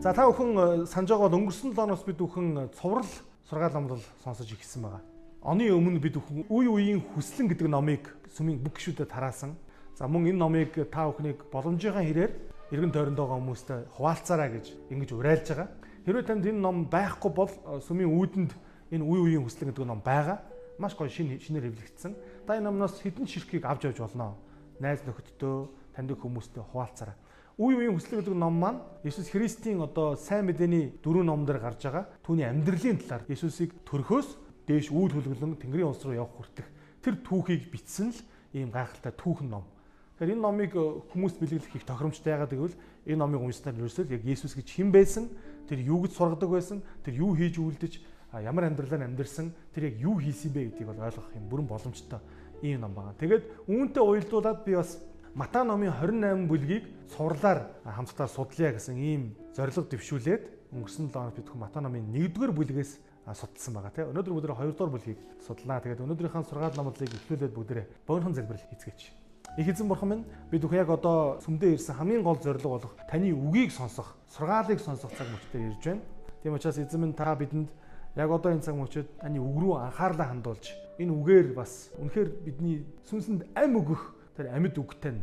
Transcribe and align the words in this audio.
За 0.00 0.14
та 0.16 0.24
бүхэн 0.24 0.88
санаж 0.88 1.12
байгаа 1.12 1.28
бол 1.28 1.38
өнгөрсөн 1.44 1.76
7 1.76 1.84
оноос 1.84 2.04
бид 2.08 2.16
бүхэн 2.16 2.72
цуврал 2.72 3.04
сургаал 3.44 3.74
номлол 3.76 4.00
сонсож 4.24 4.48
ирсэн 4.48 4.88
байгаа. 4.88 5.04
Оны 5.44 5.68
өмнө 5.68 6.00
бид 6.00 6.16
бүхэн 6.16 6.48
үе 6.48 6.72
үеийн 6.72 7.04
хүслэн 7.04 7.52
гэдэг 7.52 7.68
номыг 7.68 8.08
сүмийн 8.32 8.64
бүх 8.64 8.80
гишүүдэд 8.80 9.12
тараасан. 9.12 9.60
За 10.00 10.08
мөн 10.08 10.32
энэ 10.32 10.40
номыг 10.40 10.72
та 10.88 11.04
бүхнийг 11.04 11.44
боломжийн 11.52 11.92
хэрээр 11.92 12.32
эргэн 12.72 12.92
тойронд 12.96 13.20
байгаа 13.20 13.44
хүмүүстэй 13.44 13.78
хуваалцаарай 13.92 14.48
гэж 14.56 14.66
ингэж 14.88 15.10
уриалж 15.12 15.46
байгаа. 15.52 15.68
Хэрвээ 16.08 16.24
танд 16.24 16.48
энэ 16.48 16.64
ном 16.64 16.88
байхгүй 16.88 17.30
бол 17.36 17.52
сүмийн 17.84 18.08
үүдэнд 18.08 18.56
энэ 18.96 19.04
үе 19.04 19.20
үеийн 19.20 19.44
хүслэн 19.44 19.68
гэдэг 19.68 19.84
ном 19.84 20.00
байгаа. 20.00 20.40
Маш 20.80 20.96
гоё 20.96 21.12
шинэ 21.12 21.44
шинээр 21.44 21.68
хэвлэгдсэн. 21.76 22.48
Та 22.48 22.56
энэ 22.56 22.72
номноос 22.72 23.04
хэдэн 23.04 23.28
ширхгийг 23.28 23.68
авч 23.68 23.84
явж 23.84 24.00
болно. 24.00 24.40
Найз 24.80 25.04
нөхөддөө 25.04 25.92
таньдаг 25.92 26.16
хүмүүстэй 26.24 26.64
хуваалцаарай 26.72 27.20
үе 27.60 27.76
үеийн 27.76 27.92
хүслэг 27.92 28.24
гэдэг 28.24 28.36
ном 28.40 28.56
маань 28.56 28.80
Иесус 29.04 29.28
Христийн 29.28 29.84
одоо 29.84 30.16
сайн 30.16 30.48
мэдээний 30.48 30.96
дөрвөн 31.04 31.28
номдэр 31.28 31.60
гарч 31.60 31.84
байгаа 31.84 32.08
түүний 32.24 32.48
амьдралын 32.48 32.96
талаар 33.04 33.28
Иесусыг 33.28 33.76
төрхөөс 33.84 34.28
дээш 34.64 34.88
үйл 34.88 35.12
хөлгөлөн 35.12 35.60
Тэнгэрийн 35.60 35.92
улс 35.92 36.00
руу 36.00 36.16
явах 36.16 36.40
хүртэх 36.40 36.64
тэр 37.04 37.20
түүхийг 37.20 37.68
бичсэн 37.68 38.16
л 38.16 38.20
ийм 38.56 38.72
гайхалтай 38.72 39.12
түүхэн 39.12 39.52
ном. 39.52 39.68
Тэгэхээр 40.16 40.32
энэ 40.32 40.40
номыг 40.40 40.72
э, 40.72 41.04
хүмүүс 41.12 41.36
бэлгэлэх 41.36 41.76
их 41.76 41.84
тохиромжтой 41.84 42.32
яагаад 42.32 42.52
гэвэл 42.56 42.80
энэ 43.04 43.20
номыг 43.20 43.44
уншсанаар 43.44 43.76
ерөөсөө 43.76 44.08
яг 44.08 44.24
Иесус 44.24 44.56
гэж 44.56 44.68
хэн 44.80 44.88
байсан, 44.88 45.28
тэр 45.68 45.84
юу 45.84 46.00
гэж 46.08 46.16
сургадаг 46.16 46.48
байсан, 46.48 46.80
тэр 47.04 47.20
юу 47.20 47.36
хийж 47.36 47.60
үлдэж 47.60 48.00
ямар 48.40 48.72
амьдралаар 48.72 49.04
амьдэрсэн, 49.04 49.52
тэр 49.76 49.92
яг 49.92 49.94
юу 50.00 50.16
хийсэн 50.16 50.48
бэ 50.48 50.72
гэдгийг 50.72 50.88
бол 50.88 51.04
ойлгох 51.08 51.28
юм 51.36 51.44
бүрэн 51.52 51.68
боломжтой 51.68 52.20
ийм 52.64 52.80
ном 52.84 52.92
байна. 52.96 53.16
Тэгээд 53.20 53.68
үүнтэй 53.68 54.00
уялдуулаад 54.04 54.64
би 54.64 54.76
бас 54.76 55.00
Матай 55.34 55.62
номын 55.64 55.92
28 55.94 56.48
бүлгийг 56.50 56.84
сурлаар 57.14 57.70
хамтдаа 57.84 58.26
судлая 58.26 58.72
гэсэн 58.74 58.96
ийм 58.98 59.36
зорилго 59.54 59.86
дэвшүүлээд 59.86 60.74
өнгөрсөн 60.74 61.06
7 61.06 61.14
хоног 61.14 61.34
бид 61.38 61.46
хүн 61.46 61.60
Матай 61.62 61.82
номын 61.82 62.10
1-р 62.10 62.50
бүлгээс 62.50 62.98
судалсан 63.30 63.74
байгаа 63.78 63.94
тийм. 63.94 64.10
Өнөөдөр 64.10 64.34
бүгд 64.34 64.50
2-р 64.74 64.90
бүлгийг 64.90 65.18
судлаа. 65.46 65.78
Тэгээд 65.78 66.02
өнөөдрийнхээ 66.02 66.50
сургаал 66.50 66.74
номлыг 66.74 67.14
эхлүүлээд 67.14 67.54
бүгдээ 67.54 67.86
богинохон 68.10 68.34
залбирал 68.34 68.66
хийцгээч. 68.74 69.00
Их 69.58 69.68
эзэн 69.70 69.86
бурхан 69.86 70.08
минь 70.10 70.24
бид 70.50 70.62
бүхэн 70.66 70.82
яг 70.82 70.90
одоо 70.90 71.38
сүмдээ 71.46 71.78
ирсэн 71.78 71.94
хамгийн 71.94 72.26
гол 72.26 72.38
зорилго 72.42 72.70
болох 72.74 72.94
таны 73.06 73.30
үгийг 73.30 73.70
сонсох, 73.70 74.18
сургаалыг 74.34 74.82
сонсох 74.82 75.14
цаг 75.14 75.30
мөчтөөр 75.30 75.62
ирж 75.62 75.84
байна. 75.86 76.02
Тийм 76.42 76.54
учраас 76.58 76.78
эзэн 76.78 77.06
минь 77.06 77.14
та 77.14 77.34
бидэнд 77.38 77.70
яг 78.18 78.30
одоо 78.30 78.50
энэ 78.50 78.66
цаг 78.66 78.74
мөчид 78.74 79.06
таны 79.22 79.38
үг 79.38 79.58
рүү 79.62 79.78
анхаарлаа 79.78 80.34
хандуулж 80.34 80.74
энэ 80.98 81.14
үгээр 81.14 81.54
бас 81.54 81.90
үнэхээр 82.02 82.28
бидний 82.46 82.82
сүнсэнд 83.06 83.46
ам 83.54 83.78
өгөх 83.78 84.19
тэр 84.40 84.56
амьд 84.56 84.72
үгтэй 84.80 85.12
нь 85.12 85.22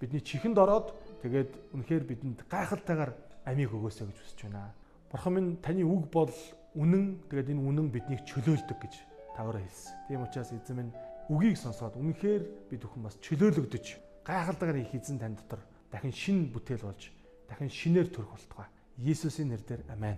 бидний 0.00 0.24
чихэнд 0.24 0.56
ороод 0.56 0.96
тэгээд 1.20 1.76
үнэхээр 1.76 2.04
бидэнд 2.08 2.48
гайхалтайгаар 2.48 3.12
амийг 3.44 3.76
өгөөсэй 3.76 4.08
гэж 4.08 4.18
хүсэж 4.24 4.40
байна. 4.48 4.72
Бурхан 5.12 5.32
минь 5.36 5.50
таны 5.60 5.84
үг 5.84 6.08
бол 6.08 6.32
үнэн 6.72 7.28
тэгээд 7.28 7.52
энэ 7.52 7.60
үнэн 7.60 7.92
биднийг 7.92 8.24
чөлөөлдөг 8.24 8.78
гэж 8.80 8.94
таваараа 9.36 9.60
хэлсэн. 9.60 9.92
Тийм 10.08 10.24
учраас 10.24 10.50
эзэн 10.56 10.76
минь 10.80 10.92
үгийг 11.28 11.60
сонсоод 11.60 12.00
үнэхээр 12.00 12.72
бид 12.72 12.80
бүхэн 12.80 13.04
бас 13.04 13.20
чөлөөлөгдөж 13.20 13.84
гайхалтайгаар 14.24 14.80
их 14.80 14.96
эзэн 14.96 15.20
тань 15.20 15.36
дотор 15.36 15.60
дахин 15.92 16.12
шин 16.16 16.48
бүтээл 16.48 16.88
болж 16.88 17.12
дахин 17.52 17.68
шинээр 17.68 18.08
төрөх 18.08 18.32
болтугай. 18.32 18.68
Иесусийн 18.96 19.52
нэрээр 19.52 19.84
амен. 19.92 20.16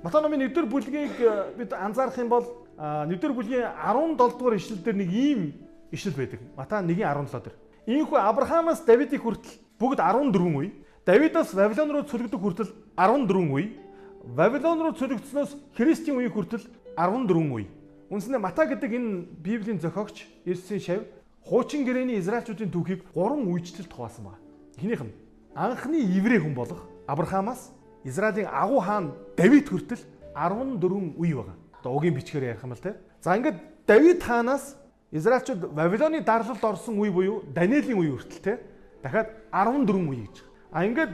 Матай 0.00 0.24
номын 0.24 0.48
1-р 0.48 0.64
бүлгийг 0.64 1.20
э, 1.20 1.52
бид 1.52 1.76
анзаарах 1.76 2.16
юм 2.16 2.32
бол 2.32 2.64
1-р 2.80 3.32
бүлгийн 3.36 3.68
17 3.76 4.16
дугаар 4.16 4.56
ишлэл 4.56 4.80
дээр 4.80 4.96
нэг 4.96 5.12
ийм 5.12 5.69
ишил 5.92 6.12
байдаг. 6.12 6.40
Матай 6.56 6.82
1:17 6.82 7.42
дээр. 7.44 7.56
Ийхүү 7.86 8.18
Авраамаас 8.18 8.84
Давидыг 8.84 9.22
хүртэл 9.22 9.50
бүгд 9.78 9.98
14 9.98 10.58
үе. 10.58 10.72
Давидаас 11.06 11.54
Вавилон 11.54 11.90
руу 11.90 12.04
цөлөгдөх 12.04 12.40
хүртэл 12.40 12.70
14 12.96 13.50
үе. 13.50 13.76
Вавилон 14.24 14.80
руу 14.84 14.94
цөлөгдснөөс 14.94 15.56
Христийн 15.74 16.16
үеийг 16.16 16.34
хүртэл 16.34 16.66
14 16.96 17.54
үе. 17.56 17.66
Үндсэндээ 18.10 18.42
Матай 18.42 18.66
гэдэг 18.68 18.90
энэ 18.92 19.26
Библийн 19.42 19.80
зохиогч 19.80 20.26
Иесусийн 20.44 20.80
шав 20.80 21.00
хуучин 21.46 21.86
гэрээний 21.86 22.18
Израильчүүдийн 22.18 22.70
түүхийг 22.70 23.00
3 23.14 23.48
үечлэлд 23.48 23.92
хуваасан 23.92 24.24
байна. 24.28 24.42
Эхнийх 24.76 25.02
нь 25.02 25.14
анхны 25.54 25.98
еврей 25.98 26.38
хүн 26.38 26.54
болох 26.54 26.86
Авраамаас 27.06 27.72
Израилийн 28.04 28.48
агуу 28.50 28.80
хаан 28.80 29.14
Давид 29.36 29.68
хүртэл 29.68 30.02
14 30.34 31.16
үе 31.16 31.34
байгаа. 31.34 31.56
Одоо 31.80 31.96
угийн 31.96 32.14
бичгээр 32.14 32.54
ярих 32.54 32.62
юм 32.62 32.70
бол 32.70 32.82
тэ. 32.82 32.98
За 33.20 33.36
ингээд 33.36 33.58
Давид 33.86 34.22
хаанаас 34.22 34.76
Израильчууд 35.12 35.74
Вавилоны 35.74 36.20
дарлалд 36.22 36.62
орсон 36.62 36.98
үе 36.98 37.10
буюу 37.10 37.42
Даниэлийн 37.50 37.98
үе 37.98 38.14
хүртэл 38.14 38.42
те 38.42 38.60
дахиад 39.02 39.34
14 39.50 39.90
үе 39.90 40.26
гэж. 40.30 40.36
А 40.70 40.86
ингээд 40.86 41.12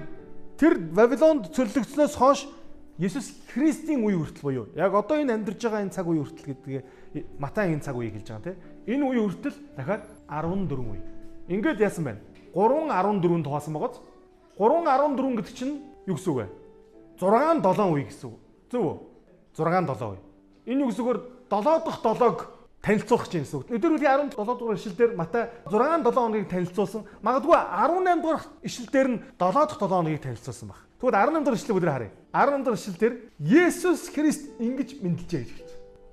тэр 0.61 0.77
Вавилонд 0.93 1.49
цөллөгдснөөс 1.57 2.15
хойш 2.17 2.45
Есүс 3.01 3.33
Христийн 3.57 4.05
үе 4.05 4.21
хүртэл 4.21 4.45
буюу 4.45 4.67
яг 4.77 4.93
одоо 4.93 5.17
энэ 5.17 5.33
амьдарч 5.33 5.65
байгаа 5.65 5.81
энэ 5.81 5.97
цаг 5.97 6.09
үе 6.13 6.21
хүртэл 6.21 6.45
гэдгээ 6.45 6.83
Матай 7.41 7.73
энэ 7.73 7.81
цаг 7.81 7.97
үеийг 7.97 8.21
хэлж 8.21 8.29
байгаа 8.29 8.45
те. 8.53 8.61
Энэ 8.85 9.05
үе 9.09 9.21
хүртэл 9.25 9.57
дахиад 9.81 10.05
14 10.29 10.77
үе. 10.77 11.01
Ингээд 11.49 11.81
яасан 11.81 12.05
байна? 12.05 12.21
3 12.53 12.93
14-нд 12.93 13.49
хуваасан 13.49 13.73
байгааз 13.73 13.97
3 14.61 14.85
14 14.85 15.41
гэдэг 15.41 15.55
чинь 15.57 15.81
юу 16.05 16.17
гэсэн 16.21 16.33
үг 16.37 16.39
вэ? 16.45 16.49
6 17.17 17.65
7 17.65 17.97
үе 17.97 18.05
гэсэн 18.05 18.29
үг. 18.29 18.37
Зөв 18.69 18.83
үү? 18.85 18.97
6 19.57 19.89
7 19.89 20.05
үе. 20.13 20.21
Энэ 20.69 20.81
юу 20.85 20.89
гэсэн 20.93 21.05
үгээр 21.05 21.21
7 21.49 21.81
дахь 21.81 22.01
7-г 22.05 22.56
танилцуулах 22.87 23.27
чинь 23.27 23.43
гэсэн 23.43 23.59
үг. 23.59 23.71
Өдөр 23.75 23.99
үеийн 23.99 24.31
17 24.31 24.39
дугаар 24.39 24.79
ишлэлдэр 24.79 25.11
Матай 25.19 25.51
6 25.67 25.75
7 25.75 26.15
хоногийг 26.15 26.47
танилцуулсан. 26.47 27.03
Магадгүй 27.19 27.59
18 27.59 28.23
дугаар 28.23 28.43
ишлэлдэр 28.63 29.09
нь 29.11 29.19
7 29.35 29.67
дахь 29.67 29.75
7 29.75 29.91
хоногийг 29.91 30.23
танилцуулсан 30.23 30.69
баг. 30.71 30.79
Тэгвэл 31.03 31.19
18 31.19 31.43
дугаар 31.43 31.59
ишлэлийг 31.59 31.79
өдөр 31.83 31.91
харъя. 31.91 32.13
18 32.31 32.63
дугаар 32.63 32.79
ишлэлдэр 32.79 33.13
Есүс 33.43 34.03
Христ 34.15 34.43
ингэж 34.63 35.03
мэндэлжээ 35.03 35.43
гэж 35.43 35.51
хэлж. 35.51 35.71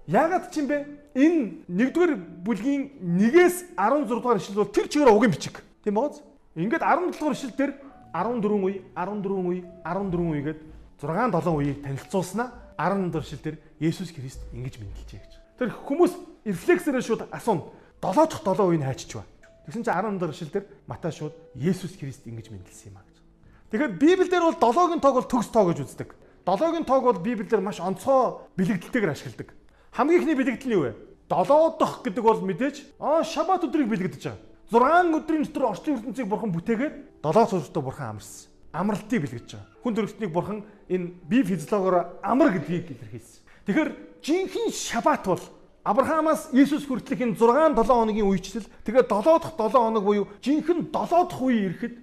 Яагаад 0.10 0.50
ч 0.50 0.56
юм 0.60 0.68
бэ? 0.68 0.78
Энэ 1.14 1.62
1-р 1.70 2.12
бүлгийн 2.42 2.82
1-ээс 3.22 3.78
16 3.78 4.10
дугаар 4.10 4.42
ишлэл 4.42 4.66
бол 4.66 4.74
тэр 4.74 4.90
чигээр 4.90 5.14
угийн 5.14 5.30
бичиг. 5.30 5.62
Тийм 5.86 5.94
бооз. 5.94 6.26
Ингээд 6.58 6.82
17 6.82 7.14
дугаар 7.22 7.38
ишлэлдэр 7.38 7.72
14 8.18 8.50
үе, 8.50 8.82
14 8.98 9.30
үе, 9.30 9.62
14 9.86 10.26
үе 10.26 10.42
гээд 10.42 10.60
6 10.98 11.38
7 11.38 11.54
үеийг 11.54 11.78
танилцуулснаа 11.86 12.50
18 12.82 13.14
дугаар 13.14 13.26
ишлэлдэр 13.30 13.56
Есүс 13.78 14.10
Христ 14.10 14.42
ингэж 14.52 14.82
мэндэлжээ 14.82 15.22
гэж. 15.22 15.34
Тэр 15.62 15.70
хүмүүс 15.70 16.33
рефлексээр 16.46 17.02
шууд 17.02 17.28
асууна. 17.31 17.64
7 18.02 18.28
дахь 18.28 18.44
7 18.44 18.68
үеийг 18.68 18.84
хайчиж 18.84 19.12
ба. 19.16 19.24
Тэгсэн 19.66 19.84
чинь 19.84 19.94
14 19.96 20.20
дахь 20.20 20.36
эшлэл 20.36 20.54
дээр 20.54 20.66
Матай 20.88 21.12
шууд 21.12 21.34
Есүс 21.56 21.96
Христ 21.96 22.28
ингэж 22.28 22.52
мэндэлсэн 22.52 22.92
юм 22.92 23.00
а 23.00 23.04
гэж. 23.08 23.18
Тэгэхээр 23.72 23.94
Библиэлд 23.96 24.59
бол 24.59 24.59
7-гийн 24.59 25.02
тоог 25.02 25.16
бол 25.24 25.31
төгс 25.31 25.50
тоо 25.50 25.64
гэж 25.72 25.80
үздэг. 25.88 26.09
7-гийн 26.44 26.84
тоог 26.84 27.04
бол 27.08 27.20
Библиэлд 27.24 27.64
маш 27.64 27.80
онцгой 27.80 28.44
бэлэгдэлтэйгээр 28.59 29.16
ашигладаг. 29.16 29.56
Хамгийн 29.96 30.20
ихний 30.20 30.36
бэлэгдэл 30.36 30.68
нь 30.68 30.76
юу 30.76 30.84
вэ? 30.84 30.92
7 31.31 31.80
дахь 31.80 32.04
гэдэг 32.04 32.24
бол 32.24 32.42
мэдээж 32.44 32.75
аа 33.00 33.24
шабат 33.24 33.64
өдрийг 33.64 33.88
бэлэгдэж 33.88 34.24
байгаа. 34.28 34.42
6 34.68 35.24
өдрийн 35.24 35.44
дотор 35.48 35.64
орчин 35.72 35.96
ертөнцийг 35.96 36.28
бурхан 36.28 36.52
бүтээгээд 36.52 37.24
7 37.24 37.48
цуцтай 37.48 37.84
бурхан 37.84 38.20
амарсан. 38.20 38.52
Амралтыг 38.74 39.22
бэлгэж 39.22 39.48
байгаа. 39.54 39.68
Хүн 39.84 39.94
төрөлхтнийг 39.96 40.31
бурхан 40.34 40.60
энэ 40.90 41.14
бие 41.30 41.44
физиологоор 41.46 42.20
амар 42.25 42.52
гэдгийг 42.58 42.92
илэрхийлсэн. 43.00 43.42
Тэгэхээр 43.70 43.90
жинхэнэ 44.25 44.74
шабат 44.74 45.24
бол 45.30 45.44
Авраамаас 45.84 46.48
Иесус 46.56 46.88
хүртэлх 46.88 47.20
энэ 47.20 47.36
6 47.36 47.76
7 47.76 47.84
хоногийн 47.84 48.24
үечлэл 48.32 48.64
тэгээд 48.88 49.12
7 49.12 49.44
дахь 49.44 49.56
7 49.60 49.76
хоног 49.76 50.04
буюу 50.04 50.28
жинхэнэ 50.40 50.88
7 50.88 51.28
дахь 51.28 51.44
үе 51.44 51.68
ирэхэд 51.68 51.94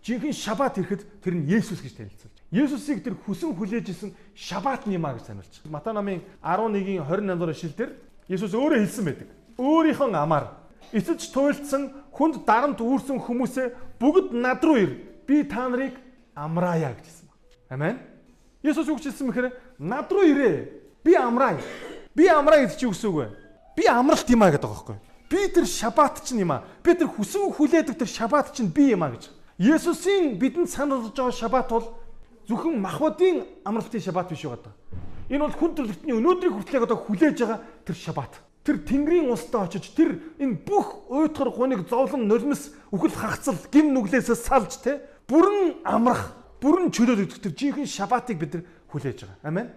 жинхэнэ 0.00 0.32
шабат 0.32 0.80
ирэхэд 0.80 1.02
тэр 1.20 1.34
нь 1.36 1.44
Иесус 1.44 1.84
гэж 1.84 1.92
танилцуулж. 1.92 2.36
Иесусыг 2.48 3.04
тэр 3.04 3.20
хүсэн 3.20 3.52
хүлээж 3.52 3.92
исэн 3.92 4.16
шабат 4.32 4.88
нэмаа 4.88 5.20
гэж 5.20 5.28
танилцж. 5.28 5.60
Матай 5.68 5.92
намын 5.92 6.24
11-ийн 6.40 7.04
28 7.04 7.36
дугаар 7.36 7.52
ишлэлдэр 7.52 7.90
Иесус 8.32 8.56
өөрөө 8.56 8.80
хэлсэн 8.80 9.04
байдаг. 9.04 9.28
Өөрийнхөө 9.60 10.08
амаар 10.16 10.44
эцэж 10.96 11.28
туйлдсан 11.28 11.92
хүнд 12.16 12.48
дарамт 12.48 12.80
үүрсэн 12.80 13.20
хүмүүсээ 13.20 14.00
бүгд 14.00 14.32
над 14.32 14.64
руу 14.64 14.80
ир. 14.80 14.92
Би 15.28 15.44
та 15.44 15.68
нарыг 15.68 16.00
амраая 16.32 16.96
гэж 16.96 17.04
хэлсэн. 17.04 17.28
Амен. 17.76 18.00
Юу 18.64 18.72
гэж 18.72 19.04
хэлсэн 19.04 19.28
бэхээр 19.28 19.52
над 19.76 20.08
руу 20.08 20.24
ирээ. 20.24 20.56
Би 21.04 21.12
амраая. 21.12 21.60
Би 22.14 22.28
амраа 22.28 22.68
чи 22.68 22.86
үгсүү 22.86 23.12
вэ? 23.12 23.26
Би 23.76 23.86
амралт 23.88 24.28
юм 24.30 24.42
а 24.42 24.50
гэдэг 24.50 24.62
байгаа 24.62 24.84
байхгүй. 24.84 24.98
Би 25.28 25.48
тэр 25.52 25.66
шабат 25.66 26.24
чинь 26.24 26.40
юм 26.40 26.52
а. 26.52 26.64
Би 26.82 26.94
тэр 26.94 27.08
хүсэн 27.08 27.52
хүлээдэг 27.52 27.98
тэр 27.98 28.08
шабат 28.08 28.52
чинь 28.56 28.72
би 28.72 28.92
юм 28.96 29.04
а 29.04 29.12
гэж. 29.12 29.28
Есүсийн 29.58 30.38
бидэнд 30.38 30.70
сануулж 30.70 31.12
байгаа 31.12 31.32
шабат 31.32 31.68
бол 31.68 31.86
зөвхөн 32.48 32.80
махбодын 32.80 33.44
амралтын 33.64 34.00
шабат 34.00 34.30
биш 34.32 34.48
байгаа. 34.48 34.72
Энэ 35.28 35.44
бол 35.44 35.52
хүн 35.52 35.74
төрлөختний 35.76 36.16
өнөөдрийг 36.16 36.54
хүртэл 36.56 36.88
одоо 36.88 36.96
хүлээж 36.96 37.36
байгаа 37.44 37.60
тэр 37.84 37.96
шабат. 37.96 38.32
Тэр 38.64 38.80
Тэнгэрийн 38.80 39.28
устдаа 39.28 39.68
очиж 39.68 39.92
тэр 39.92 40.16
энэ 40.40 40.64
бүх 40.64 41.10
уйтгар 41.12 41.52
гуниг 41.52 41.84
зовлон 41.88 42.24
нулимс 42.24 42.72
үхэл 42.88 43.12
хагцал 43.12 43.56
гим 43.68 43.92
нүглээсээ 43.92 44.36
салж 44.36 44.80
те 44.80 45.04
бүрэн 45.28 45.84
амрах 45.84 46.32
бүрэн 46.64 46.88
чөлөөлөгдөх 46.88 47.44
тэр 47.44 47.52
жинхэнэ 47.52 47.86
шабатыг 47.86 48.40
бид 48.40 48.52
нар 48.56 48.64
хүлээж 48.88 49.28
байгаа. 49.28 49.38
Амен. 49.44 49.68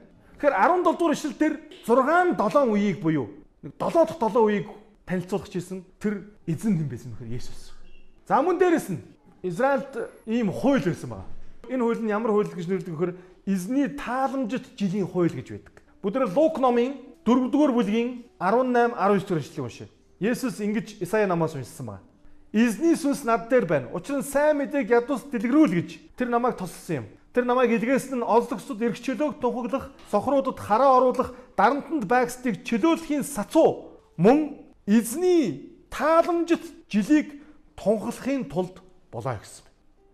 Тэгэхээр 0.41 0.57
17 0.57 0.97
дугаар 0.97 1.13
ишлэл 1.13 1.37
дээр 1.37 1.55
6 1.85 2.33
7 2.33 2.73
үеийг 2.73 2.97
буюу 2.97 3.29
нэг 3.61 3.77
7 3.77 3.93
дахь 3.93 4.17
7 4.17 4.41
үеийг 4.41 4.67
танилцуулах 5.05 5.53
гэсэн 5.53 5.85
тэр 6.01 6.33
эзэн 6.49 6.81
юм 6.81 6.89
байсан 6.89 7.13
нөхөр 7.13 7.29
Есүс. 7.29 7.77
За 8.25 8.41
мөн 8.41 8.57
дээрэс 8.57 8.89
нь 8.89 9.05
Израильд 9.45 9.93
ийм 10.25 10.49
хууль 10.49 10.81
байсан 10.81 11.13
байна. 11.13 11.29
Энэ 11.69 11.85
хууль 11.85 12.01
нь 12.01 12.09
ямар 12.09 12.33
хууль 12.33 12.49
гэж 12.49 12.65
нэрлэдэг 12.65 12.89
вөхөр 12.89 13.13
эзний 13.45 13.85
тааламжит 13.93 14.65
жилийн 14.73 15.05
хууль 15.05 15.29
гэж 15.29 15.61
байдаг. 15.61 15.77
Бүгд 16.01 16.33
Лук 16.33 16.57
номын 16.57 16.97
4-р 17.21 17.71
бүлгийн 17.77 18.25
18 18.41 18.97
19 18.97 19.29
дэх 19.29 19.45
эшлэгийг 19.45 19.61
уншъя. 19.61 19.87
Есүс 20.17 20.57
ингэж 20.57 21.05
Исая 21.05 21.29
намаас 21.29 21.53
уншсан 21.53 21.85
байна. 21.85 22.01
Эзний 22.49 22.97
сүнс 22.97 23.21
над 23.29 23.45
дээр 23.45 23.69
байна. 23.69 23.93
Учир 23.93 24.17
нь 24.17 24.25
сайн 24.25 24.57
мэдээг 24.57 24.89
ядус 24.89 25.21
дэлгэрүүл 25.29 25.85
гэж 25.85 26.17
тэр 26.17 26.33
намайг 26.33 26.57
тусалсан 26.57 27.05
юм. 27.05 27.20
Тэр 27.31 27.47
намайг 27.47 27.71
илгээсэн 27.71 28.19
нь 28.19 28.27
олдогсод 28.27 28.81
эрх 28.83 28.99
чөлөөг 28.99 29.39
тунхаглах, 29.39 29.95
сохруудад 30.11 30.59
хараа 30.59 30.99
оруулах, 30.99 31.31
дарамтанд 31.55 32.03
байгсдыг 32.03 32.67
чөлөөлөхийн 32.67 33.23
сацуу 33.23 33.95
мөн 34.19 34.59
эзний 34.83 35.71
тааламжит 35.87 36.59
жилийг 36.91 37.39
тунхаглахын 37.79 38.51
тулд 38.51 38.83
болоо 39.11 39.39
гэсэн. 39.39 39.63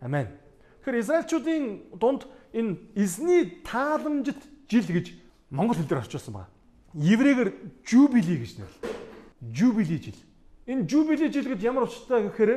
Амен. 0.01 0.29
Тэгэхээр 0.85 1.01
Израильчүүдийн 1.01 1.65
дунд 1.97 2.29
энэ 2.53 2.77
эзний 2.93 3.65
тааламжит 3.65 4.37
жил 4.69 4.85
гэж 4.85 5.17
монгол 5.49 5.73
хэл 5.73 5.89
дээр 5.89 6.05
орчуулсан 6.05 6.33
байна. 6.37 6.53
Еврейгээр 6.93 7.49
жубили 7.81 8.45
гэж 8.45 8.61
нэрлэдэг. 8.61 8.93
Жубили 9.57 9.97
жил. 9.97 10.19
Энэ 10.69 10.85
жубили 10.85 11.33
жил 11.33 11.49
гэж 11.49 11.65
ямар 11.65 11.89
учиртай 11.89 12.29
гэхээр 12.29 12.51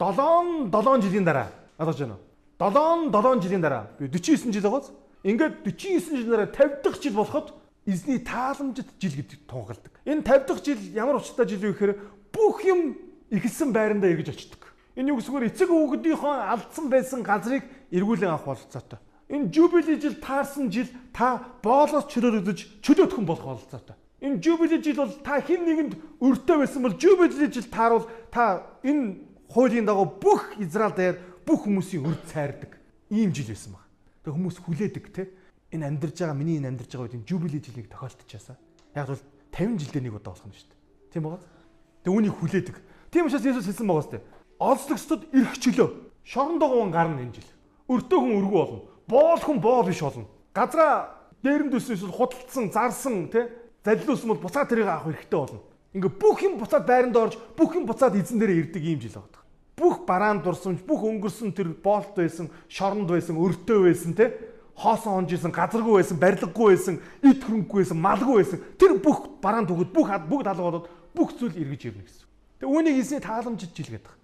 7 0.00 0.72
7 0.72 1.02
жилийн 1.04 1.24
дараа 1.28 1.52
ойлгож 1.76 1.98
байна 2.00 2.16
уу? 2.16 2.27
7 2.58 3.12
7 3.12 3.42
жилийн 3.42 3.62
дараа 3.62 3.86
би 3.98 4.08
49 4.10 4.52
жил 4.52 4.62
байгааз 4.62 4.90
ингээд 5.22 5.62
49 5.62 6.10
жилийн 6.10 6.30
дараа 6.30 6.46
50 6.46 6.82
дахь 6.82 7.02
жил 7.02 7.14
болоход 7.14 7.54
эзний 7.86 8.18
тааламжит 8.18 8.88
жил 8.98 9.14
гэдэг 9.14 9.46
тунгалдаг. 9.46 9.92
Энэ 10.04 10.22
50 10.22 10.46
дахь 10.48 10.64
жил 10.64 10.78
ямар 10.94 11.16
учиртай 11.16 11.46
жил 11.46 11.60
вэ 11.62 11.72
гэхээр 11.72 11.92
бүх 12.34 12.64
юм 12.66 12.98
ихэлсэн 13.30 13.70
байрандаа 13.72 14.10
эргэж 14.10 14.34
очдог. 14.34 14.74
Энэ 14.98 15.14
юу 15.14 15.22
гэсгээр 15.22 15.46
эцэг 15.54 15.70
хүүхдийнхөө 15.70 16.34
алдсан 16.50 16.90
байсан 16.90 17.22
газрыг 17.22 17.62
эргүүлэн 17.94 18.34
авах 18.34 18.58
бололцоотой. 18.58 18.98
Энэ 19.30 19.54
жубили 19.54 19.94
жил 19.94 20.18
таарсан 20.18 20.66
жил 20.66 20.90
та 21.14 21.46
боолоос 21.62 22.10
чөлөөлөгдөж 22.10 22.82
чөлөөтгөн 22.82 23.26
болох 23.28 23.44
бололцоотой. 23.54 23.94
Энэ 24.18 24.42
жубили 24.42 24.82
жил 24.82 24.98
бол 24.98 25.14
та 25.22 25.38
хэн 25.38 25.62
нэгэнд 25.62 25.94
өртөө 26.18 26.56
байсан 26.58 26.82
бол 26.82 26.98
жубили 26.98 27.46
жил 27.46 27.70
тааруул 27.70 28.10
та 28.34 28.66
энэ 28.82 29.28
хуулийн 29.52 29.86
дагуу 29.86 30.18
бүх 30.18 30.58
Израиль 30.58 30.96
дээр 30.96 31.16
бүх 31.48 31.64
хүмүүсийн 31.64 32.04
өрд 32.04 32.28
цайрдаг 32.28 32.76
ийм 33.08 33.32
жил 33.32 33.48
байсан 33.48 33.72
баг. 33.72 33.84
Тэг 34.20 34.36
хүмүүс 34.36 34.60
хүлээдэг 34.60 35.04
те 35.16 35.32
энэ 35.72 35.88
амьдарж 35.88 36.20
байгаа 36.20 36.36
миний 36.36 36.60
энэ 36.60 36.76
амьдарж 36.76 36.92
байгаа 36.92 37.08
үед 37.08 37.16
энэ 37.16 37.24
жубили 37.24 37.56
жилийг 37.56 37.88
тохиолдчихаасаа. 37.88 38.60
Яг 38.92 39.08
бол 39.08 39.24
50 39.56 39.80
жилдээ 39.80 40.02
нэг 40.04 40.14
удаа 40.20 40.36
болох 40.36 40.44
нь 40.44 40.52
шүү 40.52 40.68
дээ. 40.68 40.80
Тийм 41.08 41.22
байгаа. 41.24 41.40
Тэг 42.04 42.12
үүнийг 42.12 42.36
хүлээдэг. 42.36 42.76
Тийм 43.08 43.24
учраас 43.32 43.48
Есүс 43.48 43.64
хэлсэн 43.64 43.88
байгаа 43.88 44.04
сте. 44.04 44.20
Олзлогчдод 44.60 45.22
эрх 45.32 45.54
чөлөө. 45.56 45.88
Шорондоо 46.28 46.68
гун 46.68 46.92
гарна 46.92 47.24
энэ 47.24 47.32
жил. 47.40 47.48
Өртөө 47.88 48.18
хүн 48.20 48.36
өргөө 48.44 48.60
болно. 48.68 48.82
Боол 49.08 49.40
хүн 49.40 49.58
боол 49.64 49.88
биш 49.88 50.04
болно. 50.04 50.28
Газраа 50.52 51.16
дээрэнд 51.40 51.72
өссөн 51.72 52.12
худалдсан, 52.12 52.68
зарсан 52.68 53.32
те 53.32 53.48
залилуулсан 53.88 54.36
бол 54.36 54.44
буцаад 54.44 54.68
тэрийг 54.68 54.92
авах 54.92 55.16
хэрэгтэй 55.16 55.40
болно. 55.40 55.64
Ингээ 55.96 56.12
бүх 56.12 56.44
юм 56.44 56.60
буцаад 56.60 56.84
байранд 56.84 57.16
орж 57.16 57.40
бүх 57.56 57.72
юм 57.72 57.88
буцаад 57.88 58.20
эзэн 58.20 58.36
дээрээ 58.36 58.68
ирдэг 58.68 58.84
ийм 58.84 59.00
жил 59.00 59.16
бүх 59.24 59.47
бараан 60.08 60.40
дурсамж, 60.40 60.80
бүх 60.88 61.04
өнгөрсөн 61.04 61.52
тэр 61.52 61.76
боолт 61.84 62.16
байсан, 62.16 62.48
шоронд 62.72 63.12
байсан, 63.12 63.36
өртөө 63.36 63.84
байсан 63.84 64.16
те 64.16 64.32
хоосон 64.78 65.24
онжсэн, 65.24 65.52
газаргүй 65.52 66.00
байсан, 66.00 66.16
барилгагүй 66.22 66.72
байсан, 66.72 67.00
ид 67.20 67.42
хөрөнгөгүй 67.42 67.82
байсан, 67.82 67.98
малгүй 67.98 68.36
байсан. 68.40 68.62
Тэр 68.78 68.96
бүх 69.02 69.26
бараан 69.42 69.66
түгэд 69.66 69.90
бүх 69.90 70.08
бүгд 70.30 70.46
алга 70.46 70.62
болоод 70.62 70.86
бүх 71.12 71.34
зүйл 71.34 71.58
эргэж 71.58 71.90
ирнэ 71.90 72.06
гэсэн. 72.06 72.26
Тэгээ 72.62 72.72
үүнийг 72.72 72.96
эзний 73.02 73.20
тааламжид 73.20 73.74
жилгээд 73.74 74.06
байгаа. 74.06 74.18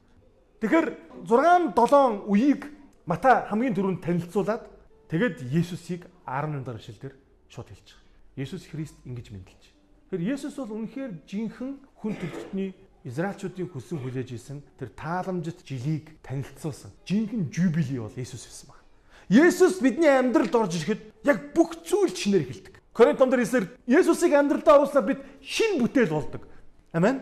Тэгэхээр 0.62 0.86
6 1.26 1.74
7 1.74 2.30
үеийг 2.30 2.62
Мата 3.04 3.44
хамгийн 3.50 3.76
түрүүнд 3.76 4.00
танилцуулаад 4.00 4.64
тэгээд 5.12 5.44
Есүсийг 5.52 6.08
18 6.24 6.64
дараа 6.64 6.80
шил 6.80 6.96
дээр 6.96 7.12
шууд 7.52 7.68
хэлж 7.68 7.88
байгаа. 7.92 8.40
Есүс 8.40 8.64
Христ 8.72 8.96
ингэж 9.04 9.28
мэдлж. 9.28 9.62
Тэгэхээр 10.08 10.24
Есүс 10.32 10.56
бол 10.56 10.72
үнэхээр 10.80 11.12
жинхэнэ 11.28 11.74
хүн 12.00 12.12
төрөлхтний 12.16 12.72
Израильчуудын 13.04 13.68
хүссэн 13.68 14.00
хүлээж 14.00 14.32
исэн 14.32 14.58
тэр 14.80 14.88
тааламжит 14.96 15.60
жилийг 15.60 16.16
танилцуулсан. 16.24 16.88
Жинхэнэ 17.04 17.52
жубили 17.52 18.00
бол 18.00 18.16
Есүс 18.16 18.48
байсан 18.48 18.72
баг. 18.72 18.80
Есүс 19.28 19.84
бидний 19.84 20.08
амьдралд 20.08 20.56
орж 20.56 20.80
ирэхэд 20.80 21.28
яг 21.28 21.52
бүх 21.52 21.84
зүйл 21.84 22.08
чинээр 22.08 22.48
эхэлдэг. 22.48 22.74
Коринт 22.96 23.20
номдэр 23.20 23.44
хэлсээр 23.44 23.66
Есүсийг 23.84 24.32
амьдралдаа 24.32 24.80
оруулснаар 24.80 25.04
бид 25.04 25.20
шин 25.44 25.76
бүтээл 25.84 26.16
болдог. 26.16 26.48
Амен. 26.96 27.20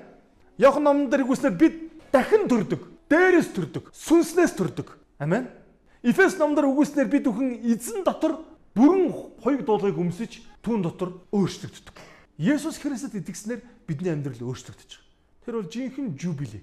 Яохан 0.55 0.87
номдэр 0.87 1.27
хэлснээр 1.27 1.59
бид 1.59 1.75
дахин 2.15 2.47
төрдөг, 2.47 2.87
дээрээс 3.11 3.51
төрдөг, 3.51 3.91
сүнснээс 3.91 4.55
төрдөг. 4.55 4.87
Амен. 5.19 5.51
Эфес 6.07 6.39
номдэр 6.39 6.71
үгүйснээр 6.71 7.11
бид 7.11 7.27
бүхэн 7.27 7.59
эзэн 7.67 8.07
дотор 8.07 8.39
бүрэн 8.79 9.11
хоёуг 9.43 9.67
дуулыг 9.67 9.99
өмсөж 9.99 10.47
түүн 10.63 10.87
дотор 10.87 11.27
өөрчлөгддөг. 11.35 11.97
Есүс 12.39 12.79
Христэд 12.79 13.19
итгэснээр 13.19 13.67
бидний 13.87 14.15
амьдрал 14.15 14.47
өөрчлөгдөж. 14.47 15.02
Тэр 15.45 15.55
бол 15.61 15.69
жинхэнэ 15.71 16.17
жубили. 16.19 16.63